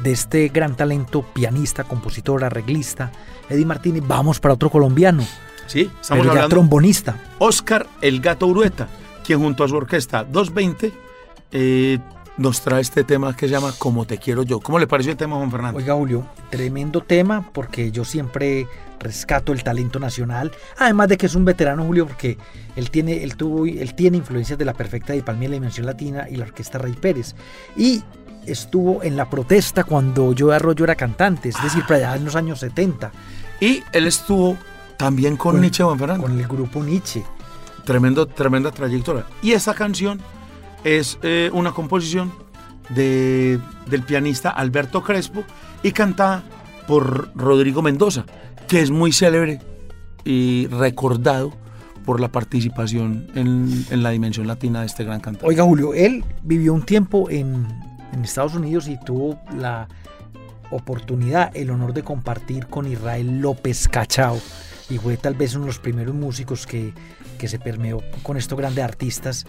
de 0.03 0.13
este 0.13 0.49
gran 0.49 0.77
talento, 0.77 1.23
pianista, 1.23 1.85
compositor, 1.85 2.45
arreglista, 2.45 3.11
Eddie 3.51 3.67
Martínez, 3.67 4.05
vamos 4.07 4.39
para 4.41 4.55
otro 4.55 4.71
colombiano. 4.71 5.27
Sí, 5.73 5.91
estamos 6.03 6.25
pero 6.25 6.33
hablando 6.33 6.49
trombonista. 6.51 7.17
Oscar 7.39 7.87
El 8.03 8.21
Gato 8.21 8.47
Urueta, 8.47 8.89
quien 9.25 9.39
junto 9.39 9.65
a 9.65 9.69
su 9.69 9.75
orquesta 9.75 10.23
220 10.23 10.93
eh, 11.51 11.99
nos 12.37 12.61
trae 12.61 12.83
este 12.83 13.05
tema 13.05 13.35
que 13.35 13.47
se 13.47 13.53
llama 13.53 13.73
Como 13.79 14.05
te 14.05 14.19
quiero 14.19 14.43
yo. 14.43 14.61
¿Cómo 14.61 14.79
le 14.79 14.87
pareció 14.87 15.13
el 15.13 15.17
tema, 15.17 15.37
Juan 15.37 15.51
Fernando? 15.51 15.79
Oiga, 15.79 15.95
Julio, 15.95 16.27
tremendo 16.51 17.01
tema 17.01 17.49
porque 17.55 17.91
yo 17.91 18.05
siempre 18.05 18.67
rescato 19.01 19.55
el 19.55 19.65
talento 19.65 19.99
nacional. 19.99 20.53
Además 20.77 21.09
de 21.09 21.17
que 21.17 21.25
es 21.25 21.35
un 21.35 21.47
veterano, 21.47 21.85
Julio, 21.85 22.07
porque 22.07 22.37
él 22.77 22.91
tiene, 22.91 23.23
él 23.23 23.39
tuvo, 23.39 23.65
él 23.65 23.95
tiene 23.95 24.19
influencias 24.19 24.59
de 24.59 24.67
la 24.67 24.75
perfecta 24.75 25.15
de 25.15 25.23
Palmier, 25.23 25.53
la 25.53 25.55
Dimensión 25.55 25.87
Latina 25.87 26.27
y 26.31 26.37
la 26.37 26.45
Orquesta 26.45 26.77
Rey 26.77 26.93
Pérez. 26.93 27.35
Y 27.79 28.03
estuvo 28.45 29.03
en 29.03 29.17
la 29.17 29.31
protesta 29.31 29.85
cuando 29.85 30.35
yo 30.35 30.53
Arroyo 30.53 30.85
era 30.85 30.97
cantante, 30.97 31.49
es 31.49 31.63
decir, 31.63 31.83
para 31.89 32.11
allá 32.11 32.17
en 32.17 32.27
los 32.27 32.37
años 32.37 32.61
70. 32.61 33.11
Y 33.59 33.83
él 33.95 34.07
estuvo 34.07 34.59
también 35.03 35.37
con, 35.37 35.61
Nietzsche, 35.61 35.83
Juan 35.83 35.99
Fernando. 35.99 36.29
Con 36.29 36.39
el 36.39 36.47
grupo 36.47 36.85
Nietzsche. 36.85 37.25
Tremendo, 37.85 38.27
tremenda 38.27 38.71
trayectoria. 38.71 39.27
Y 39.43 39.51
esta 39.51 39.75
canción 39.75 40.21
es 40.85 41.19
eh, 41.23 41.51
una 41.53 41.73
composición 41.73 42.33
de, 42.91 43.59
del 43.87 44.03
pianista 44.05 44.51
Alberto 44.51 45.03
Crespo 45.03 45.43
y 45.83 45.91
cantada 45.91 46.45
por 46.87 47.33
Rodrigo 47.35 47.83
Mendoza, 47.83 48.27
que 48.69 48.81
es 48.81 48.93
muy 48.93 49.11
célebre 49.13 49.59
y 50.25 50.69
recordado 50.69 51.53
por 52.05 52.21
la 52.21 52.31
participación 52.31 53.27
en, 53.35 53.85
en 53.91 54.05
la 54.05 54.11
dimensión 54.11 54.47
latina 54.47 54.83
de 54.83 54.87
este 54.87 55.03
gran 55.03 55.19
cantante. 55.19 55.45
Oiga, 55.45 55.65
Julio, 55.65 55.95
él 55.95 56.25
vivió 56.45 56.73
un 56.75 56.83
tiempo 56.83 57.29
en, 57.29 57.67
en 58.13 58.25
Estados 58.25 58.55
Unidos 58.55 58.87
y 58.87 58.97
tuvo 59.05 59.41
la 59.59 59.89
oportunidad, 60.71 61.51
el 61.57 61.71
honor 61.71 61.93
de 61.93 62.05
compartir 62.05 62.69
con 62.69 62.87
Israel 62.87 63.41
López 63.41 63.89
Cachao. 63.89 64.39
Y 64.93 64.99
fue 64.99 65.17
tal 65.17 65.33
vez 65.33 65.55
uno 65.55 65.65
de 65.65 65.69
los 65.69 65.79
primeros 65.79 66.15
músicos 66.15 66.67
que, 66.67 66.93
que 67.39 67.49
se 67.49 67.59
permeó 67.59 68.03
con 68.23 68.37
estos 68.37 68.59
grandes 68.59 68.85
artistas 68.85 69.47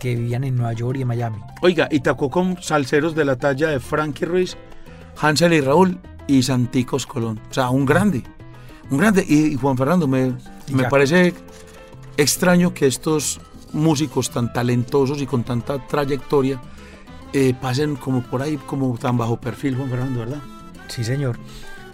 que 0.00 0.16
vivían 0.16 0.42
en 0.42 0.56
Nueva 0.56 0.72
York 0.72 0.98
y 0.98 1.02
en 1.02 1.06
Miami. 1.06 1.38
Oiga, 1.62 1.86
y 1.92 2.00
tocó 2.00 2.28
con 2.28 2.60
salseros 2.60 3.14
de 3.14 3.24
la 3.24 3.36
talla 3.36 3.68
de 3.68 3.78
Frankie 3.78 4.24
Ruiz, 4.24 4.56
Hansel 5.20 5.52
y 5.52 5.60
Raúl 5.60 6.00
y 6.26 6.42
Santicos 6.42 7.06
Colón. 7.06 7.40
O 7.48 7.54
sea, 7.54 7.70
un 7.70 7.86
grande. 7.86 8.24
Un 8.90 8.98
grande. 8.98 9.24
Y, 9.28 9.52
y 9.52 9.54
Juan 9.54 9.76
Fernando, 9.76 10.08
me, 10.08 10.34
me 10.72 10.88
parece 10.88 11.34
extraño 12.16 12.74
que 12.74 12.88
estos 12.88 13.40
músicos 13.72 14.28
tan 14.30 14.52
talentosos 14.52 15.22
y 15.22 15.26
con 15.26 15.44
tanta 15.44 15.86
trayectoria 15.86 16.60
eh, 17.32 17.54
pasen 17.60 17.94
como 17.94 18.24
por 18.24 18.42
ahí, 18.42 18.56
como 18.56 18.98
tan 18.98 19.16
bajo 19.16 19.40
perfil, 19.40 19.76
Juan 19.76 19.88
Fernando, 19.88 20.18
¿verdad? 20.18 20.42
Sí, 20.88 21.04
señor. 21.04 21.38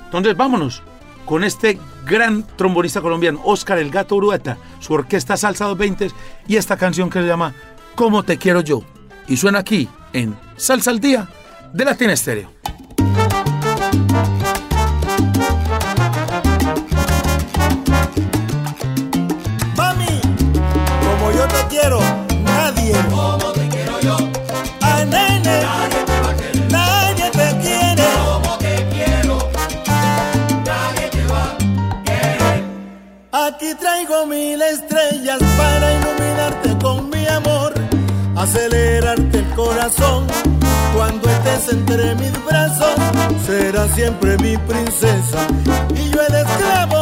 Entonces, 0.07 0.35
vámonos 0.35 0.83
con 1.31 1.45
este 1.45 1.79
gran 2.05 2.45
trombonista 2.57 3.01
colombiano, 3.01 3.41
Oscar 3.45 3.79
El 3.79 3.93
Gato 3.93 4.17
Urueta, 4.17 4.59
su 4.81 4.95
orquesta 4.95 5.37
Salsa 5.37 5.67
220 5.67 6.13
y 6.49 6.57
esta 6.57 6.77
canción 6.77 7.09
que 7.09 7.21
se 7.21 7.27
llama 7.29 7.55
Cómo 7.95 8.25
te 8.25 8.37
quiero 8.37 8.63
yo. 8.63 8.83
Y 9.29 9.37
suena 9.37 9.61
aquí 9.61 9.89
en 10.13 10.37
Salsa 10.57 10.91
al 10.91 10.99
Día 10.99 11.29
de 11.73 11.85
Latina 11.85 12.15
Estéreo. 12.15 12.60
Mil 34.27 34.61
estrellas 34.61 35.41
para 35.57 35.95
iluminarte 35.95 36.77
con 36.83 37.09
mi 37.09 37.27
amor, 37.27 37.73
acelerarte 38.37 39.39
el 39.39 39.49
corazón. 39.55 40.27
Cuando 40.95 41.29
estés 41.29 41.73
entre 41.73 42.15
mis 42.17 42.45
brazos, 42.45 42.95
serás 43.47 43.91
siempre 43.93 44.37
mi 44.39 44.59
princesa 44.59 45.47
y 45.95 46.11
yo 46.11 46.21
el 46.21 46.35
esclavo 46.35 47.00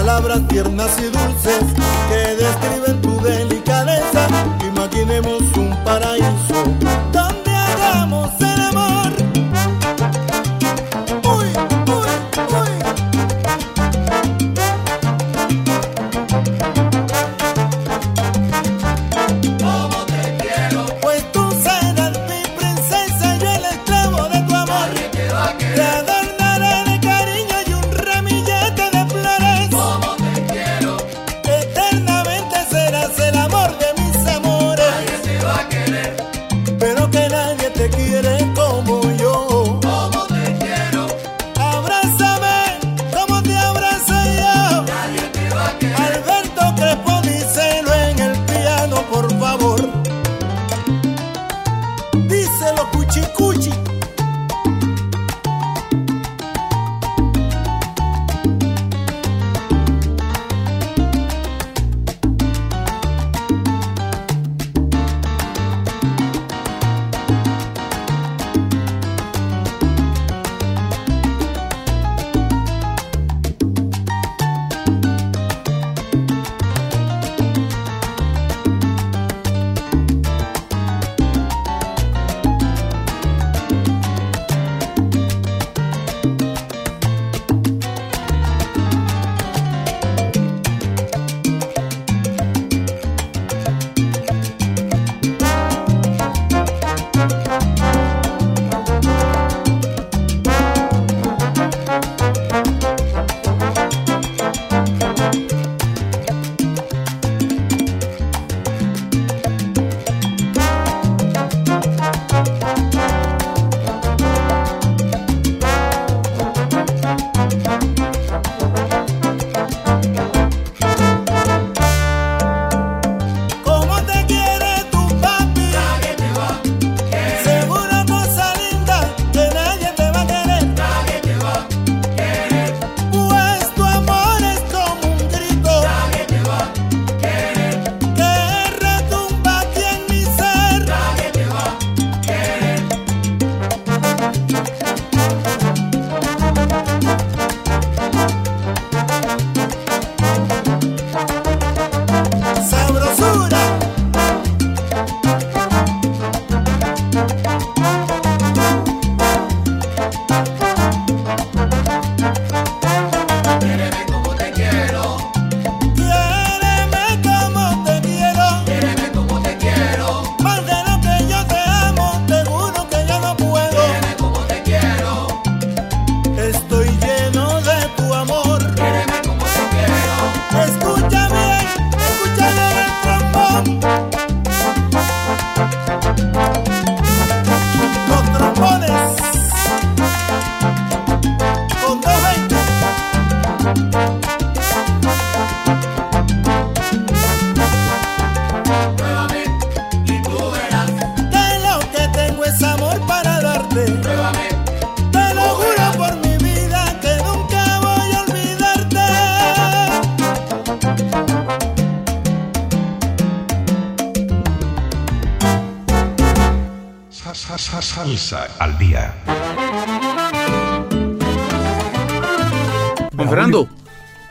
palabras 0.00 0.48
tiernas 0.48 0.98
y 0.98 1.10
dulces 1.10 1.60
que 2.08 2.34
describen 2.42 2.79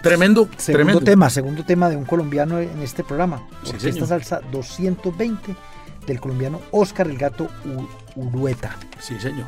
tremendo, 0.10 0.50
Segundo 0.58 0.86
tremendo. 0.86 1.02
tema, 1.02 1.30
segundo 1.30 1.64
tema 1.64 1.90
de 1.90 1.96
un 1.96 2.06
colombiano 2.06 2.60
en 2.60 2.82
este 2.82 3.04
programa. 3.04 3.44
Sí, 3.64 3.70
Orquesta 3.70 3.92
señor. 3.92 4.08
Salsa 4.08 4.42
220 4.52 5.56
del 6.06 6.20
colombiano 6.20 6.60
Oscar 6.72 7.08
El 7.08 7.18
Gato 7.18 7.48
Urueta. 8.16 8.76
Sí, 9.00 9.20
señor. 9.20 9.48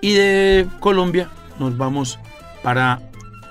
Y 0.00 0.12
de 0.14 0.66
Colombia 0.80 1.30
nos 1.58 1.76
vamos 1.76 2.18
para 2.62 3.00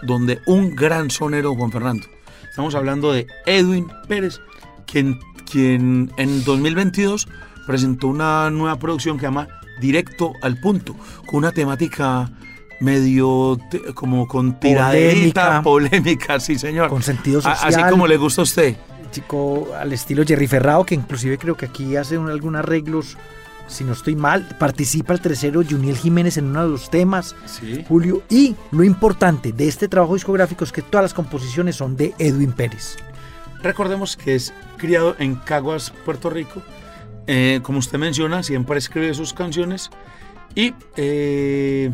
donde 0.04 0.42
un 0.46 0.76
gran 0.76 1.10
sonero, 1.10 1.56
Juan 1.56 1.72
Fernando. 1.72 2.06
Estamos 2.50 2.76
hablando 2.76 3.12
de 3.12 3.28
Edwin 3.46 3.88
Pérez, 4.08 4.40
quien, 4.86 5.20
quien 5.50 6.12
en 6.18 6.44
2022 6.44 7.28
presentó 7.66 8.08
una 8.08 8.50
nueva 8.52 8.78
producción 8.78 9.18
que 9.18 9.22
se 9.22 9.28
llama 9.28 9.48
Directo 9.82 10.34
al 10.42 10.58
Punto, 10.60 10.96
con 11.26 11.40
una 11.40 11.52
temática 11.52 12.30
medio 12.80 13.58
como 13.94 14.28
con 14.28 14.60
tiraderita, 14.60 15.62
polémica, 15.62 16.40
sí 16.40 16.58
señor. 16.58 16.90
Con 16.90 17.02
sentido 17.04 17.42
social. 17.42 17.58
Así 17.74 17.82
como 17.90 18.08
le 18.08 18.18
gusta 18.18 18.42
a 18.42 18.44
usted. 18.44 18.76
Chico 19.12 19.70
al 19.80 19.94
estilo 19.94 20.24
Jerry 20.26 20.48
Ferrao, 20.48 20.86
que 20.86 20.96
inclusive 20.96 21.38
creo 21.38 21.56
que 21.56 21.68
aquí 21.68 21.96
hace 21.96 22.18
un- 22.18 22.30
algunos 22.30 22.60
arreglos, 22.60 23.18
si 23.68 23.84
no 23.86 23.94
estoy 23.94 24.16
mal, 24.16 24.46
participa 24.60 25.14
el 25.14 25.22
tercero 25.22 25.62
Juniel 25.68 25.96
Jiménez 25.98 26.38
en 26.38 26.46
uno 26.48 26.64
de 26.64 26.70
los 26.70 26.90
temas, 26.90 27.34
Sí. 27.46 27.86
Julio, 27.88 28.24
y 28.30 28.56
lo 28.72 28.84
importante 28.84 29.54
de 29.54 29.68
este 29.68 29.88
trabajo 29.88 30.16
discográfico 30.16 30.64
es 30.66 30.72
que 30.74 30.82
todas 30.82 31.04
las 31.06 31.14
composiciones 31.14 31.78
son 31.78 31.96
de 31.96 32.14
Edwin 32.20 32.52
Pérez. 32.52 32.98
Recordemos 33.64 34.18
que 34.18 34.36
es 34.36 34.54
criado 34.78 35.16
en 35.18 35.36
Caguas, 35.36 35.92
Puerto 36.04 36.30
Rico. 36.30 36.62
Eh, 37.26 37.62
como 37.64 37.80
usted 37.80 37.98
menciona, 37.98 38.44
siempre 38.44 38.78
escribe 38.78 39.14
sus 39.14 39.34
canciones. 39.34 39.90
Y 40.54 40.74
eh, 40.98 41.92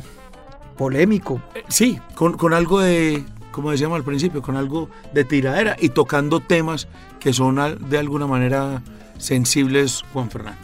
Polémico, 0.82 1.40
eh, 1.54 1.64
sí, 1.68 2.00
con, 2.16 2.36
con 2.36 2.56
algo 2.56 2.80
de, 2.80 3.24
como 3.52 3.70
decíamos 3.70 3.98
al 3.98 4.04
principio, 4.04 4.42
con 4.42 4.58
algo 4.58 4.90
de 5.14 5.24
tiradera 5.24 5.78
y 5.80 5.90
tocando 5.90 6.40
temas 6.40 6.88
que 7.20 7.34
son 7.34 7.60
de 7.88 8.00
alguna 8.00 8.26
manera 8.26 8.82
sensibles, 9.20 10.04
Juan 10.12 10.32
Fernando. 10.32 10.60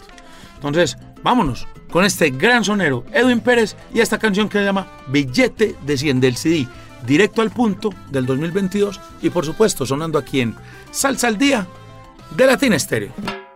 Entonces, 0.55 0.97
vámonos 1.21 1.67
con 1.91 2.03
este 2.03 2.31
gran 2.31 2.63
sonero, 2.63 3.03
Edwin 3.13 3.41
Pérez, 3.41 3.75
y 3.93 3.99
esta 3.99 4.17
canción 4.17 4.49
que 4.49 4.57
se 4.57 4.65
llama 4.65 4.87
Billete 5.07 5.75
de 5.85 5.97
100 5.99 6.19
del 6.19 6.35
CD, 6.35 6.67
directo 7.05 7.43
al 7.43 7.51
punto 7.51 7.91
del 8.09 8.25
2022 8.25 8.99
y 9.21 9.29
por 9.29 9.45
supuesto 9.45 9.85
sonando 9.85 10.17
aquí 10.17 10.41
en 10.41 10.55
Salsa 10.89 11.27
al 11.27 11.37
Día 11.37 11.67
de 12.35 12.47
Latina 12.47 12.75
Estéreo. 12.75 13.46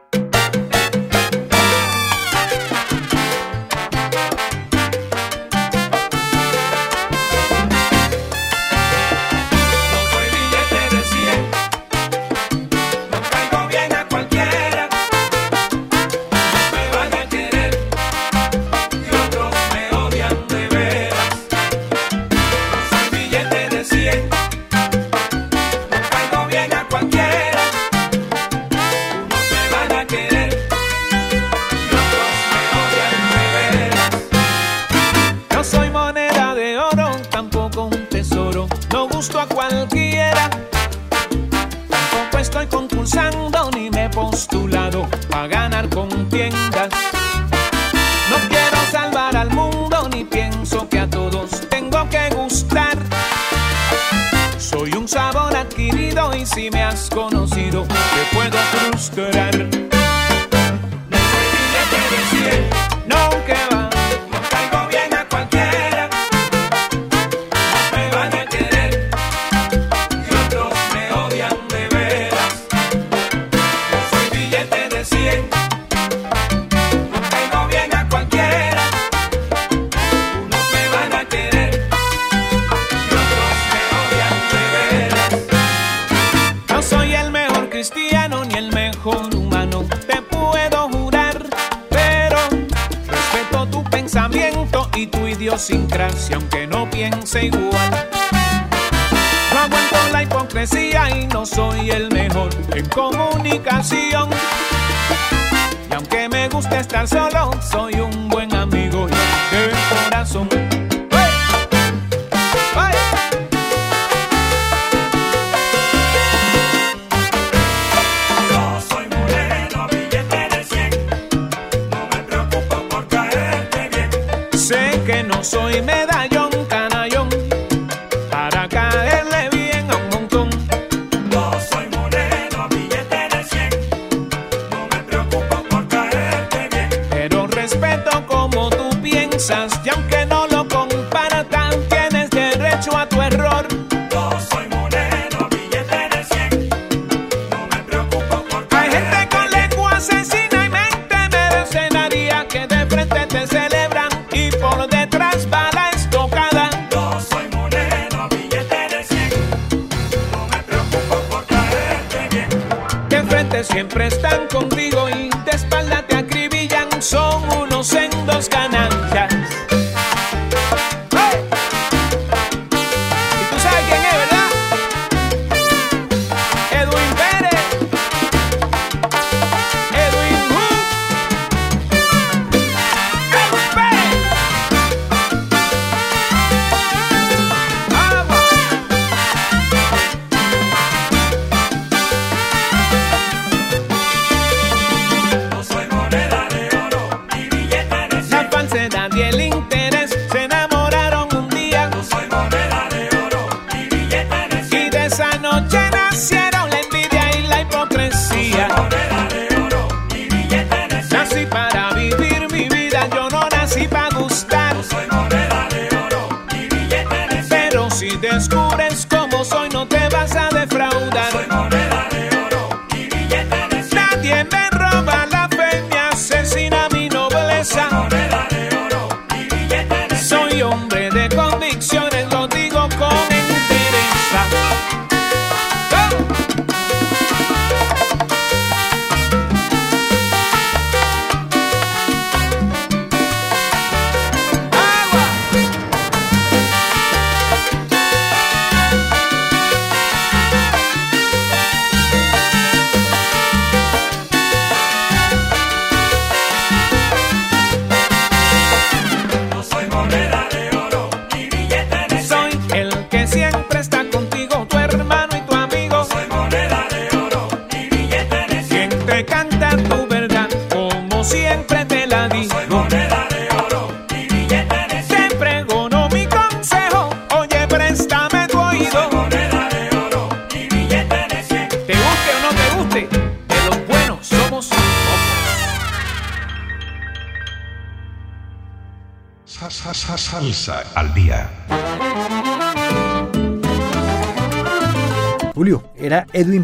Soy 125.43 125.81
medallón, 125.81 126.10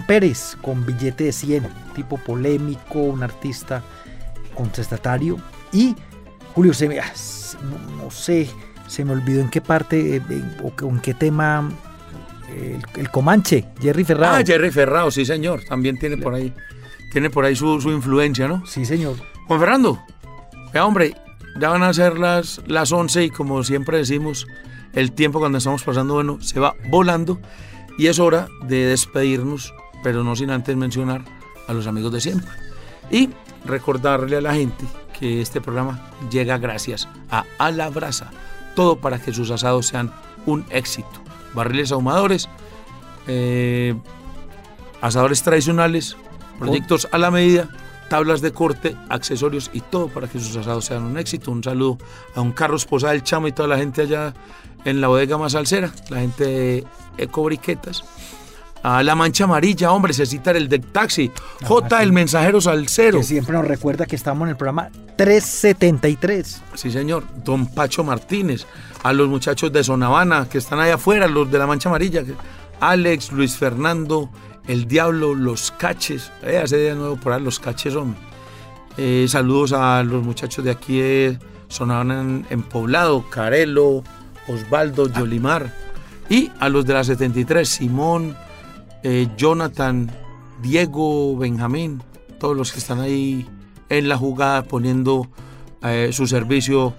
Pérez 0.08 0.58
con 0.62 0.86
billete 0.86 1.26
de 1.26 1.32
100, 1.34 1.68
tipo 1.96 2.18
polémico, 2.18 3.00
un 3.00 3.22
artista 3.24 3.84
contestatario. 4.56 5.38
Y 5.72 5.96
Julio, 6.56 6.74
se 6.74 6.88
me, 6.88 7.00
ah, 7.00 7.12
no, 7.98 8.04
no 8.06 8.12
sé, 8.12 8.50
se 8.88 9.06
me 9.06 9.12
olvidó 9.12 9.42
en 9.42 9.50
qué 9.50 9.62
parte 9.62 10.16
eh, 10.18 10.22
en- 10.30 10.56
o 10.64 10.90
en 10.90 11.00
qué 11.00 11.14
tema 11.14 11.70
el, 12.56 12.82
el 12.96 13.12
Comanche, 13.12 13.66
Jerry 13.82 14.04
Ferrado. 14.04 14.38
Ah, 14.38 14.44
Jerry 14.46 14.72
Ferrao, 14.72 15.12
sí 15.12 15.26
señor, 15.26 15.64
también 15.68 16.00
tiene 16.00 16.18
por 16.18 16.34
ahí, 16.34 16.54
tiene 17.12 17.30
por 17.30 17.46
ahí 17.46 17.56
su, 17.56 17.80
su 17.82 17.92
influencia, 17.92 18.48
¿no? 18.48 18.66
Sí, 18.66 18.86
señor. 18.86 19.16
Juan 19.48 19.60
Fernando, 19.60 20.02
vea 20.74 20.86
hombre, 20.86 21.16
ya 21.60 21.70
van 21.70 21.84
a 21.84 21.94
ser 21.94 22.18
las, 22.18 22.62
las 22.66 22.92
11 22.92 23.26
y 23.26 23.30
como 23.30 23.64
siempre 23.64 23.98
decimos, 23.98 24.48
el 24.94 25.12
tiempo 25.12 25.40
cuando 25.40 25.58
estamos 25.60 25.84
pasando, 25.84 26.16
bueno, 26.16 26.42
se 26.42 26.60
va 26.60 26.74
volando 26.90 27.40
y 28.00 28.08
es 28.08 28.18
hora 28.20 28.48
de 28.68 28.86
despedirnos, 28.86 29.74
pero 30.04 30.24
no 30.24 30.36
sin 30.36 30.50
antes 30.50 30.76
mencionar 30.76 31.24
a 31.68 31.74
los 31.74 31.88
amigos 31.88 32.12
de 32.12 32.22
siempre. 32.22 32.52
Y 33.10 33.30
recordarle 33.66 34.38
a 34.38 34.42
la 34.42 34.54
gente 34.54 34.86
que 35.18 35.42
este 35.42 35.62
programa 35.62 36.12
llega 36.30 36.58
gracias 36.58 37.08
a 37.30 37.46
A 37.58 37.72
la 37.72 37.92
todo 38.76 38.98
para 38.98 39.20
que 39.20 39.34
sus 39.34 39.50
asados 39.50 39.88
sean 39.88 40.12
un 40.46 40.66
éxito. 40.70 41.10
Barriles 41.54 41.92
ahumadores, 41.92 42.48
eh, 43.28 43.96
asadores 45.02 45.42
tradicionales, 45.42 46.16
proyectos 46.60 47.08
a 47.12 47.18
la 47.18 47.32
medida, 47.32 47.70
tablas 48.10 48.42
de 48.42 48.52
corte, 48.52 48.96
accesorios 49.10 49.70
y 49.74 49.82
todo 49.82 50.08
para 50.08 50.28
que 50.28 50.40
sus 50.40 50.56
asados 50.56 50.86
sean 50.86 51.04
un 51.04 51.18
éxito. 51.18 51.52
Un 51.52 51.64
saludo 51.64 51.98
a 52.36 52.42
un 52.42 52.52
Carlos 52.52 52.86
Posada 52.86 53.14
del 53.14 53.24
Chamo 53.24 53.48
y 53.48 53.52
toda 53.52 53.68
la 53.68 53.78
gente 53.78 54.04
allá 54.04 54.34
en 54.86 55.02
la 55.02 55.08
bodega 55.08 55.38
más 55.38 55.54
salsera, 55.54 55.92
la 56.10 56.20
gente 56.20 56.46
de 56.46 56.88
Ecobriquetas. 57.18 58.04
A 58.90 59.04
la 59.04 59.16
mancha 59.16 59.44
amarilla, 59.44 59.92
hombre, 59.92 60.14
se 60.14 60.26
cita 60.26 60.52
el 60.52 60.70
del 60.70 60.82
taxi. 60.82 61.30
J, 61.62 62.02
el 62.02 62.14
mensajero 62.14 62.62
salsero. 62.62 63.18
Que 63.18 63.26
siempre 63.26 63.52
nos 63.52 63.68
recuerda 63.68 64.06
que 64.06 64.16
estamos 64.16 64.46
en 64.46 64.52
el 64.52 64.56
programa 64.56 64.90
373. 65.18 66.62
Sí, 66.74 66.90
señor. 66.90 67.26
Don 67.44 67.68
Pacho 67.68 68.06
Martínez. 68.06 68.66
A 69.04 69.12
los 69.12 69.28
muchachos 69.28 69.74
de 69.74 69.84
Sonavana 69.84 70.48
que 70.48 70.60
están 70.60 70.80
allá 70.80 70.96
afuera, 70.96 71.28
los 71.28 71.52
de 71.52 71.58
la 71.58 71.68
Mancha 71.68 71.90
Amarilla. 71.90 72.24
Alex, 72.80 73.34
Luis 73.34 73.58
Fernando, 73.58 74.30
El 74.68 74.88
Diablo, 74.88 75.36
Los 75.36 75.72
Caches. 75.72 76.32
Eh, 76.44 76.58
hace 76.58 76.78
de 76.78 76.96
nuevo 76.96 77.18
por 77.18 77.34
ahí 77.34 77.44
los 77.44 77.60
Caches, 77.60 77.94
hombre. 77.94 78.18
Eh, 78.96 79.26
saludos 79.28 79.74
a 79.74 80.02
los 80.04 80.24
muchachos 80.24 80.64
de 80.64 80.72
aquí 80.72 81.02
de 81.02 81.40
Sonavana 81.68 82.22
en, 82.22 82.48
en 82.50 82.64
Poblado. 82.64 83.30
Carelo, 83.30 84.06
Osvaldo, 84.48 85.12
Yolimar. 85.12 85.74
Y 86.30 86.52
a 86.62 86.70
los 86.70 86.86
de 86.86 86.94
la 86.94 87.04
73, 87.04 87.68
Simón, 87.68 88.38
eh, 89.10 89.28
Jonathan, 89.38 90.12
Diego, 90.62 91.38
Benjamín. 91.38 92.04
Todos 92.40 92.56
los 92.58 92.72
que 92.74 92.80
están 92.80 93.00
ahí 93.00 93.48
en 93.90 94.10
la 94.10 94.18
jugada 94.18 94.64
poniendo 94.64 95.28
eh, 95.82 96.10
su 96.12 96.28
servicio 96.28 96.94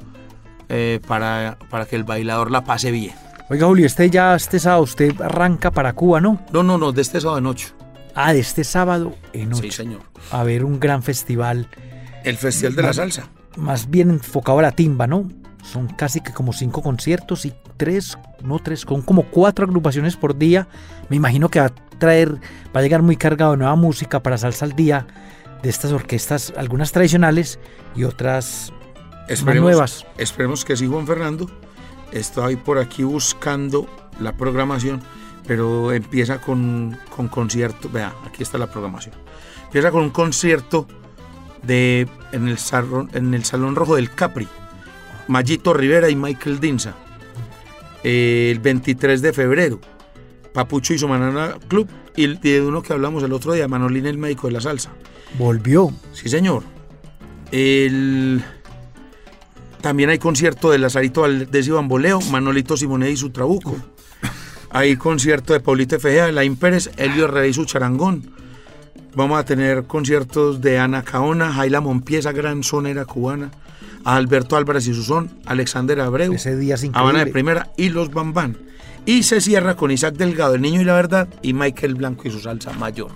eh, 0.70 1.00
para, 1.06 1.58
para 1.70 1.84
que 1.84 1.96
el 1.96 2.04
bailador 2.04 2.50
la 2.50 2.64
pase 2.64 2.90
bien. 2.90 3.14
Oiga, 3.50 3.66
Julio, 3.66 3.86
este 3.86 4.08
ya, 4.10 4.34
este 4.34 4.58
sábado, 4.58 4.82
usted 4.82 5.20
arranca 5.20 5.70
para 5.70 5.92
Cuba, 5.92 6.20
¿no? 6.20 6.40
No, 6.52 6.62
no, 6.62 6.76
no, 6.78 6.92
de 6.92 7.02
este 7.02 7.20
sábado 7.20 7.38
en 7.38 7.46
ocho. 7.46 7.68
Ah, 8.14 8.32
de 8.32 8.40
este 8.40 8.64
sábado 8.64 9.14
en 9.32 9.54
Sí, 9.54 9.66
ocho. 9.66 9.72
señor. 9.76 10.00
A 10.32 10.42
ver, 10.44 10.64
un 10.64 10.80
gran 10.80 11.02
festival, 11.02 11.68
El 12.24 12.36
Festival 12.36 12.74
de 12.74 12.82
la 12.82 12.92
Salsa. 12.92 13.28
más 13.56 13.88
bien 13.90 14.10
enfocado 14.10 14.58
a 14.58 14.62
la 14.62 14.72
timba, 14.72 15.06
¿no? 15.06 15.28
Son 15.62 15.88
casi 15.88 16.20
que 16.20 16.32
como 16.32 16.52
cinco 16.52 16.82
conciertos 16.82 17.44
y 17.44 17.52
tres, 17.76 18.18
no 18.42 18.58
tres, 18.58 18.84
con 18.84 19.02
como 19.02 19.24
cuatro 19.24 19.66
agrupaciones 19.66 20.16
por 20.16 20.36
día. 20.36 20.68
Me 21.08 21.16
imagino 21.16 21.48
que 21.48 21.60
va 21.60 21.66
a 21.66 21.74
traer, 21.98 22.34
va 22.74 22.80
a 22.80 22.82
llegar 22.82 23.02
muy 23.02 23.16
cargado 23.16 23.52
de 23.52 23.58
nueva 23.58 23.76
música 23.76 24.22
para 24.22 24.38
salsa 24.38 24.64
al 24.64 24.72
día 24.72 25.06
de 25.62 25.68
estas 25.68 25.92
orquestas, 25.92 26.52
algunas 26.56 26.92
tradicionales 26.92 27.58
y 27.94 28.04
otras 28.04 28.72
más 29.44 29.56
nuevas. 29.56 30.06
Esperemos 30.16 30.64
que 30.64 30.76
sí, 30.76 30.86
Juan 30.86 31.06
Fernando. 31.06 31.50
Estoy 32.12 32.56
por 32.56 32.78
aquí 32.78 33.02
buscando 33.02 33.86
la 34.20 34.36
programación, 34.36 35.02
pero 35.46 35.92
empieza 35.92 36.40
con, 36.40 36.96
con 37.14 37.28
concierto. 37.28 37.90
Vea, 37.92 38.14
aquí 38.26 38.42
está 38.42 38.56
la 38.56 38.68
programación. 38.68 39.14
Empieza 39.64 39.90
con 39.90 40.02
un 40.04 40.10
concierto 40.10 40.86
de, 41.62 42.08
en, 42.32 42.48
el 42.48 42.58
salón, 42.58 43.10
en 43.12 43.34
el 43.34 43.44
Salón 43.44 43.76
Rojo 43.76 43.96
del 43.96 44.10
Capri. 44.10 44.48
Mayito 45.28 45.72
Rivera 45.74 46.08
y 46.10 46.16
Michael 46.16 46.58
Dinza. 46.60 46.94
Eh, 48.02 48.50
el 48.52 48.58
23 48.60 49.22
de 49.22 49.32
febrero. 49.32 49.80
Papucho 50.52 50.94
y 50.94 50.98
su 50.98 51.08
Manana 51.08 51.54
Club. 51.68 51.88
Y 52.16 52.24
el- 52.24 52.40
de 52.40 52.60
uno 52.62 52.82
que 52.82 52.92
hablamos 52.92 53.22
el 53.22 53.32
otro 53.32 53.52
día, 53.52 53.68
Manolín 53.68 54.06
el 54.06 54.18
médico 54.18 54.46
de 54.48 54.54
la 54.54 54.60
salsa. 54.60 54.90
Volvió. 55.38 55.92
Sí, 56.12 56.28
señor. 56.28 56.62
El... 57.52 58.42
También 59.80 60.10
hay 60.10 60.18
concierto 60.18 60.70
de 60.70 60.78
Lazarito 60.78 61.20
Valdés 61.20 61.66
y 61.68 61.70
Bamboleo, 61.70 62.20
Manolito 62.32 62.76
Simonet 62.76 63.10
y 63.12 63.16
su 63.16 63.30
Trabuco. 63.30 63.76
Hay 64.70 64.96
concierto 64.96 65.52
de 65.52 65.60
Paulito 65.60 65.98
Fejea, 66.00 66.32
Laín 66.32 66.56
Pérez, 66.56 66.90
Elio 66.96 67.26
Rey 67.28 67.50
y 67.50 67.54
su 67.54 67.64
Charangón. 67.64 68.30
Vamos 69.14 69.38
a 69.38 69.44
tener 69.44 69.84
conciertos 69.84 70.60
de 70.60 70.78
Ana 70.78 71.02
Caona, 71.02 71.52
Jaila 71.52 71.80
Monpieza, 71.80 72.32
gran 72.32 72.62
sonera 72.62 73.04
cubana, 73.04 73.50
a 74.04 74.16
Alberto 74.16 74.56
Álvarez 74.56 74.86
y 74.86 74.94
su 74.94 75.02
son, 75.02 75.30
Alexander 75.46 76.00
Abreu, 76.00 76.32
Ese 76.34 76.56
día 76.56 76.74
es 76.76 76.88
Habana 76.92 77.24
de. 77.24 77.32
Primera 77.32 77.70
y 77.76 77.88
Los 77.88 78.10
Bambán. 78.10 78.56
Y 79.06 79.22
se 79.22 79.40
cierra 79.40 79.74
con 79.74 79.90
Isaac 79.90 80.14
Delgado, 80.16 80.54
El 80.54 80.62
Niño 80.62 80.80
y 80.80 80.84
la 80.84 80.94
Verdad, 80.94 81.28
y 81.42 81.52
Michael 81.54 81.94
Blanco 81.94 82.28
y 82.28 82.30
su 82.30 82.40
salsa 82.40 82.72
mayor. 82.74 83.10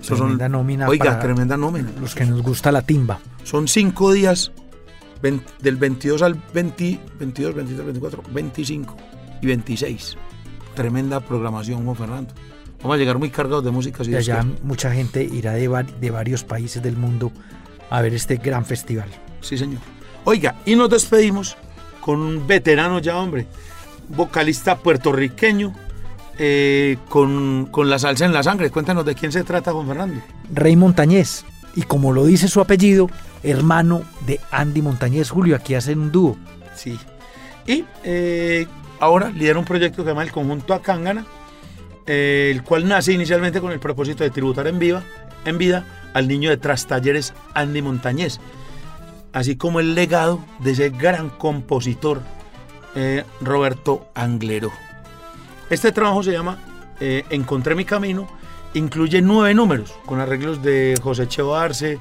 Esos 0.00 0.18
son- 0.18 0.28
Tremenda 0.28 0.48
nómina 0.48 0.88
Oiga, 0.88 1.18
tremenda 1.18 1.56
nómina. 1.56 1.90
Los 2.00 2.14
que 2.14 2.24
nos 2.24 2.42
gusta 2.42 2.70
la 2.70 2.82
timba. 2.82 3.18
Son 3.42 3.66
cinco 3.66 4.12
días, 4.12 4.52
del 5.60 5.76
22 5.76 6.22
al 6.22 6.40
20, 6.54 7.00
22, 7.18 7.54
23, 7.54 7.84
24, 7.86 8.22
25 8.32 8.96
y 9.42 9.46
26. 9.46 10.16
Tremenda 10.74 11.18
programación, 11.20 11.84
Juan 11.84 11.96
Fernando. 11.96 12.32
Vamos 12.82 12.96
a 12.96 12.98
llegar 12.98 13.18
muy 13.18 13.30
cargados 13.30 13.64
de 13.64 13.70
música. 13.70 14.04
Si 14.04 14.14
allá 14.14 14.44
mucha 14.62 14.92
gente 14.92 15.22
irá 15.22 15.52
de, 15.52 15.86
de 16.00 16.10
varios 16.10 16.44
países 16.44 16.82
del 16.82 16.96
mundo 16.96 17.32
a 17.90 18.00
ver 18.00 18.14
este 18.14 18.36
gran 18.36 18.64
festival. 18.64 19.08
Sí, 19.40 19.56
señor. 19.58 19.80
Oiga, 20.24 20.56
y 20.64 20.76
nos 20.76 20.90
despedimos 20.90 21.56
con 22.00 22.20
un 22.20 22.46
veterano 22.46 22.98
ya, 22.98 23.16
hombre, 23.18 23.46
vocalista 24.08 24.76
puertorriqueño, 24.78 25.74
eh, 26.38 26.98
con, 27.08 27.68
con 27.70 27.88
la 27.88 27.98
salsa 27.98 28.24
en 28.24 28.32
la 28.32 28.42
sangre. 28.42 28.70
Cuéntanos 28.70 29.04
de 29.04 29.14
quién 29.14 29.32
se 29.32 29.42
trata, 29.44 29.72
Juan 29.72 29.86
Fernando. 29.86 30.20
Rey 30.52 30.76
Montañez. 30.76 31.44
Y 31.74 31.82
como 31.82 32.12
lo 32.12 32.24
dice 32.24 32.48
su 32.48 32.60
apellido, 32.60 33.08
hermano 33.42 34.02
de 34.26 34.40
Andy 34.50 34.82
Montañez. 34.82 35.30
Julio, 35.30 35.56
aquí 35.56 35.74
hacen 35.74 36.00
un 36.00 36.12
dúo. 36.12 36.36
Sí. 36.74 36.98
Y 37.66 37.84
eh, 38.04 38.66
ahora 39.00 39.30
lidera 39.30 39.58
un 39.58 39.64
proyecto 39.64 39.98
que 39.98 40.02
se 40.04 40.08
llama 40.08 40.22
el 40.22 40.32
Conjunto 40.32 40.74
Acángana, 40.74 41.26
eh, 42.06 42.50
el 42.54 42.62
cual 42.62 42.86
nace 42.88 43.12
inicialmente 43.12 43.60
con 43.60 43.72
el 43.72 43.80
propósito 43.80 44.24
de 44.24 44.30
tributar 44.30 44.66
en, 44.66 44.78
viva, 44.78 45.02
en 45.44 45.58
vida 45.58 45.84
al 46.14 46.28
niño 46.28 46.50
de 46.50 46.56
Trastalleres 46.56 47.34
Andy 47.54 47.82
Montañez, 47.82 48.40
así 49.32 49.56
como 49.56 49.80
el 49.80 49.94
legado 49.94 50.44
de 50.60 50.72
ese 50.72 50.90
gran 50.90 51.30
compositor 51.30 52.22
eh, 52.94 53.24
Roberto 53.40 54.08
Anglero. 54.14 54.72
Este 55.68 55.92
trabajo 55.92 56.22
se 56.22 56.32
llama 56.32 56.58
eh, 57.00 57.24
Encontré 57.30 57.74
mi 57.74 57.84
camino, 57.84 58.28
incluye 58.74 59.20
nueve 59.20 59.52
números 59.52 59.92
con 60.06 60.20
arreglos 60.20 60.62
de 60.62 60.98
José 61.02 61.28
Cheo 61.28 61.54
Arce, 61.54 61.98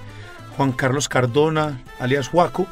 Juan 0.55 0.71
Carlos 0.71 1.09
Cardona, 1.09 1.81
alias 1.99 2.29
Juaco, 2.29 2.67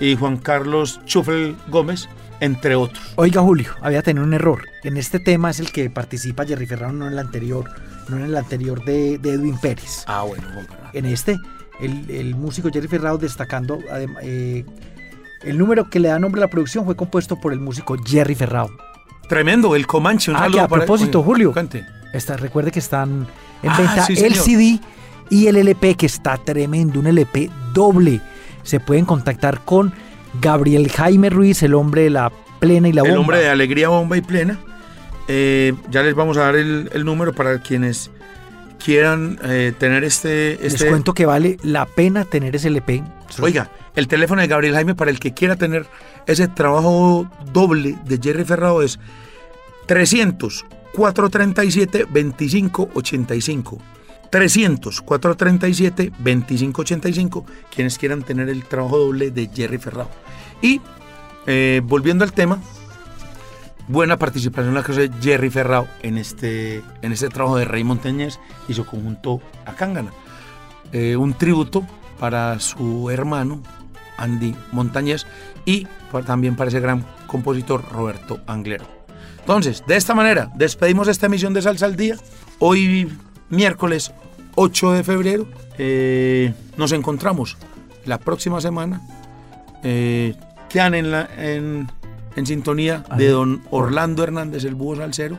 y 0.00 0.16
Juan 0.16 0.36
Carlos 0.36 1.00
Chufel 1.06 1.56
Gómez, 1.68 2.08
entre 2.40 2.74
otros. 2.76 3.12
Oiga, 3.16 3.40
Julio, 3.42 3.70
había 3.80 4.02
tenido 4.02 4.24
un 4.24 4.34
error. 4.34 4.62
En 4.82 4.96
este 4.96 5.18
tema 5.18 5.50
es 5.50 5.60
el 5.60 5.72
que 5.72 5.88
participa 5.90 6.44
Jerry 6.44 6.66
Ferraro, 6.66 6.92
no 6.92 7.06
en 7.06 7.12
el 7.14 7.18
anterior, 7.18 7.70
no 8.08 8.16
en 8.18 8.24
el 8.24 8.36
anterior 8.36 8.84
de, 8.84 9.18
de 9.18 9.32
Edwin 9.32 9.58
Pérez. 9.58 10.04
Ah, 10.06 10.22
bueno, 10.22 10.44
En 10.92 11.06
este, 11.06 11.38
el, 11.80 12.08
el 12.10 12.34
músico 12.34 12.68
Jerry 12.72 12.88
Ferraro 12.88 13.18
destacando, 13.18 13.78
eh, 14.22 14.64
el 15.42 15.58
número 15.58 15.88
que 15.90 16.00
le 16.00 16.08
da 16.08 16.18
nombre 16.18 16.40
a 16.40 16.44
la 16.46 16.50
producción 16.50 16.84
fue 16.84 16.96
compuesto 16.96 17.40
por 17.40 17.52
el 17.52 17.60
músico 17.60 17.96
Jerry 18.04 18.34
Ferraro. 18.34 18.70
Tremendo, 19.28 19.74
el 19.74 19.86
Comanche. 19.86 20.30
Un 20.30 20.36
Ah, 20.36 20.48
que 20.52 20.60
a 20.60 20.68
propósito, 20.68 21.22
Julio, 21.22 21.54
está, 22.12 22.36
recuerde 22.36 22.70
que 22.70 22.78
están 22.78 23.26
en 23.62 23.70
Ah, 23.70 23.76
venta 23.78 24.06
sí, 24.06 24.14
el. 24.22 24.34
CD 24.34 24.80
y 25.30 25.46
el 25.46 25.56
LP 25.56 25.94
que 25.94 26.06
está 26.06 26.36
tremendo, 26.36 27.00
un 27.00 27.06
LP 27.06 27.50
doble. 27.72 28.20
Se 28.62 28.80
pueden 28.80 29.04
contactar 29.06 29.60
con 29.64 29.92
Gabriel 30.40 30.90
Jaime 30.90 31.30
Ruiz, 31.30 31.62
el 31.62 31.74
hombre 31.74 32.02
de 32.02 32.10
la 32.10 32.32
plena 32.60 32.88
y 32.88 32.92
la 32.92 33.02
el 33.02 33.08
bomba. 33.08 33.20
hombre 33.20 33.38
de 33.38 33.48
alegría, 33.48 33.88
bomba 33.88 34.16
y 34.16 34.20
plena. 34.22 34.58
Eh, 35.28 35.72
ya 35.90 36.02
les 36.02 36.14
vamos 36.14 36.36
a 36.36 36.40
dar 36.40 36.56
el, 36.56 36.90
el 36.92 37.04
número 37.04 37.32
para 37.32 37.60
quienes 37.60 38.10
quieran 38.84 39.38
eh, 39.42 39.72
tener 39.78 40.04
este, 40.04 40.58
Les 40.60 40.74
este 40.74 40.88
cuento 40.88 41.14
que 41.14 41.24
vale 41.24 41.56
la 41.62 41.86
pena 41.86 42.24
tener 42.24 42.54
ese 42.54 42.68
LP. 42.68 43.02
Oiga, 43.40 43.70
el 43.96 44.06
teléfono 44.08 44.42
de 44.42 44.48
Gabriel 44.48 44.74
Jaime 44.74 44.94
para 44.94 45.10
el 45.10 45.18
que 45.18 45.32
quiera 45.32 45.56
tener 45.56 45.86
ese 46.26 46.48
trabajo 46.48 47.26
doble 47.52 47.96
de 48.04 48.18
Jerry 48.22 48.44
Ferrado 48.44 48.82
es 48.82 48.98
300 49.86 50.66
437 50.92 52.06
2585. 52.10 53.78
300 54.34 55.00
437 55.02 56.10
2585. 56.18 57.46
Quienes 57.72 57.98
quieran 57.98 58.24
tener 58.24 58.48
el 58.48 58.64
trabajo 58.64 58.98
doble 58.98 59.30
de 59.30 59.48
Jerry 59.54 59.78
Ferrado. 59.78 60.10
Y 60.60 60.80
eh, 61.46 61.80
volviendo 61.84 62.24
al 62.24 62.32
tema, 62.32 62.58
buena 63.86 64.16
participación 64.16 64.74
la 64.74 64.82
que 64.82 64.90
hace 64.90 65.10
Jerry 65.22 65.50
Ferrao 65.50 65.86
en 66.02 66.18
este, 66.18 66.82
en 67.02 67.12
este 67.12 67.28
trabajo 67.28 67.58
de 67.58 67.64
Rey 67.64 67.84
Montañez 67.84 68.40
y 68.66 68.74
su 68.74 68.84
conjunto 68.84 69.40
Acángana. 69.66 70.10
Eh, 70.90 71.14
un 71.14 71.34
tributo 71.34 71.86
para 72.18 72.58
su 72.58 73.10
hermano 73.10 73.62
Andy 74.16 74.56
Montañez 74.72 75.26
y 75.64 75.86
también 76.26 76.56
para 76.56 76.70
ese 76.70 76.80
gran 76.80 77.06
compositor 77.28 77.84
Roberto 77.88 78.40
Anglero. 78.48 78.86
Entonces, 79.38 79.84
de 79.86 79.94
esta 79.94 80.12
manera, 80.12 80.50
despedimos 80.56 81.06
esta 81.06 81.26
emisión 81.26 81.54
de 81.54 81.62
Salsa 81.62 81.86
al 81.86 81.94
Día. 81.94 82.16
Hoy, 82.58 83.16
miércoles 83.48 84.12
8 84.54 84.92
de 84.92 85.04
febrero, 85.04 85.46
eh, 85.78 86.52
nos 86.76 86.92
encontramos 86.92 87.56
la 88.04 88.18
próxima 88.18 88.60
semana. 88.60 89.00
Eh, 89.82 90.34
quedan 90.68 90.94
en, 90.94 91.10
la, 91.10 91.28
en, 91.36 91.88
en 92.36 92.46
sintonía 92.46 93.04
de 93.16 93.28
don 93.28 93.62
Orlando 93.70 94.22
Hernández, 94.22 94.64
el 94.64 94.74
búho 94.74 94.96
salsero. 94.96 95.38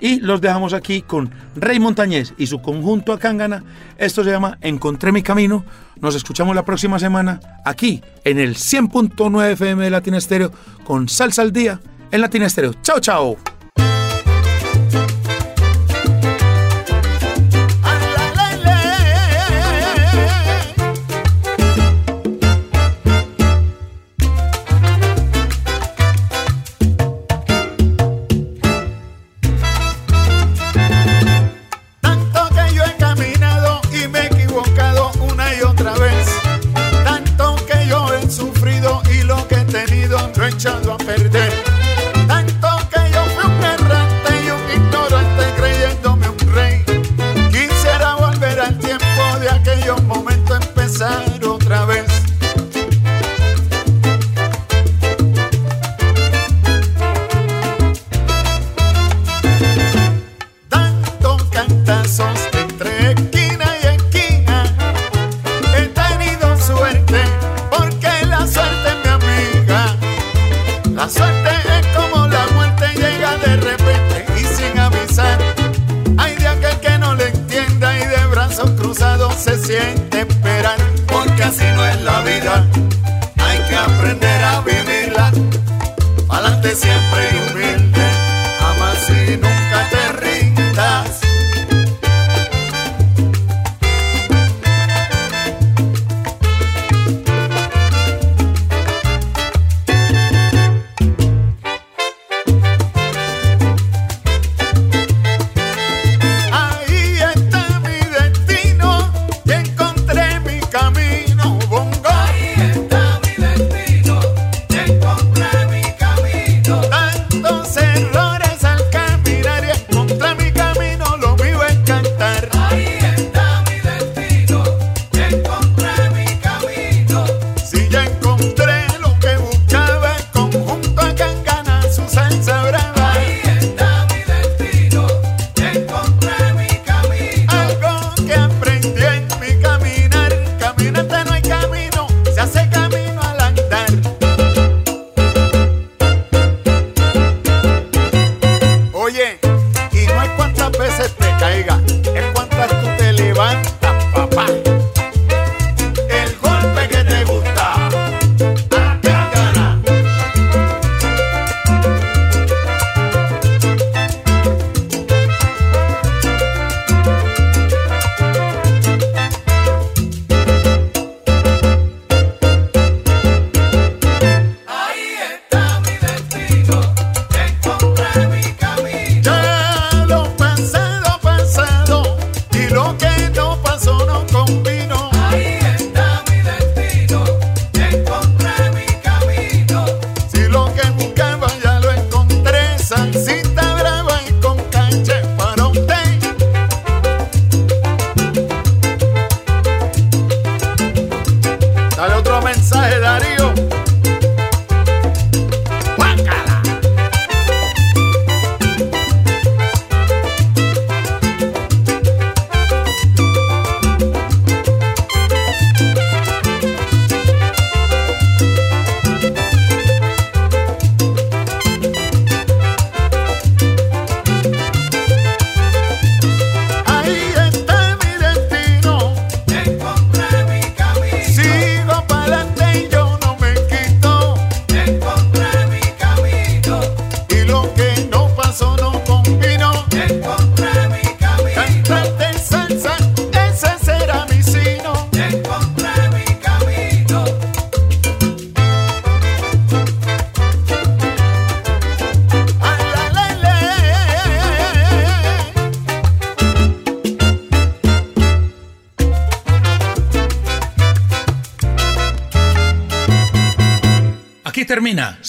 Y 0.00 0.18
los 0.18 0.40
dejamos 0.40 0.72
aquí 0.72 1.02
con 1.02 1.30
Rey 1.54 1.78
Montañez 1.78 2.34
y 2.36 2.48
su 2.48 2.60
conjunto 2.60 3.12
Acángana. 3.12 3.62
Esto 3.98 4.24
se 4.24 4.32
llama 4.32 4.58
Encontré 4.60 5.12
mi 5.12 5.22
camino. 5.22 5.64
Nos 6.00 6.16
escuchamos 6.16 6.56
la 6.56 6.64
próxima 6.64 6.98
semana 6.98 7.38
aquí 7.64 8.02
en 8.24 8.40
el 8.40 8.56
100.9 8.56 9.52
FM 9.52 9.84
de 9.84 9.90
Latina 9.90 10.18
Estéreo 10.18 10.50
con 10.82 11.08
Salsa 11.08 11.42
al 11.42 11.52
Día 11.52 11.80
en 12.10 12.20
Latina 12.20 12.46
Estéreo. 12.46 12.74
Chao, 12.82 12.98
chao. 12.98 13.61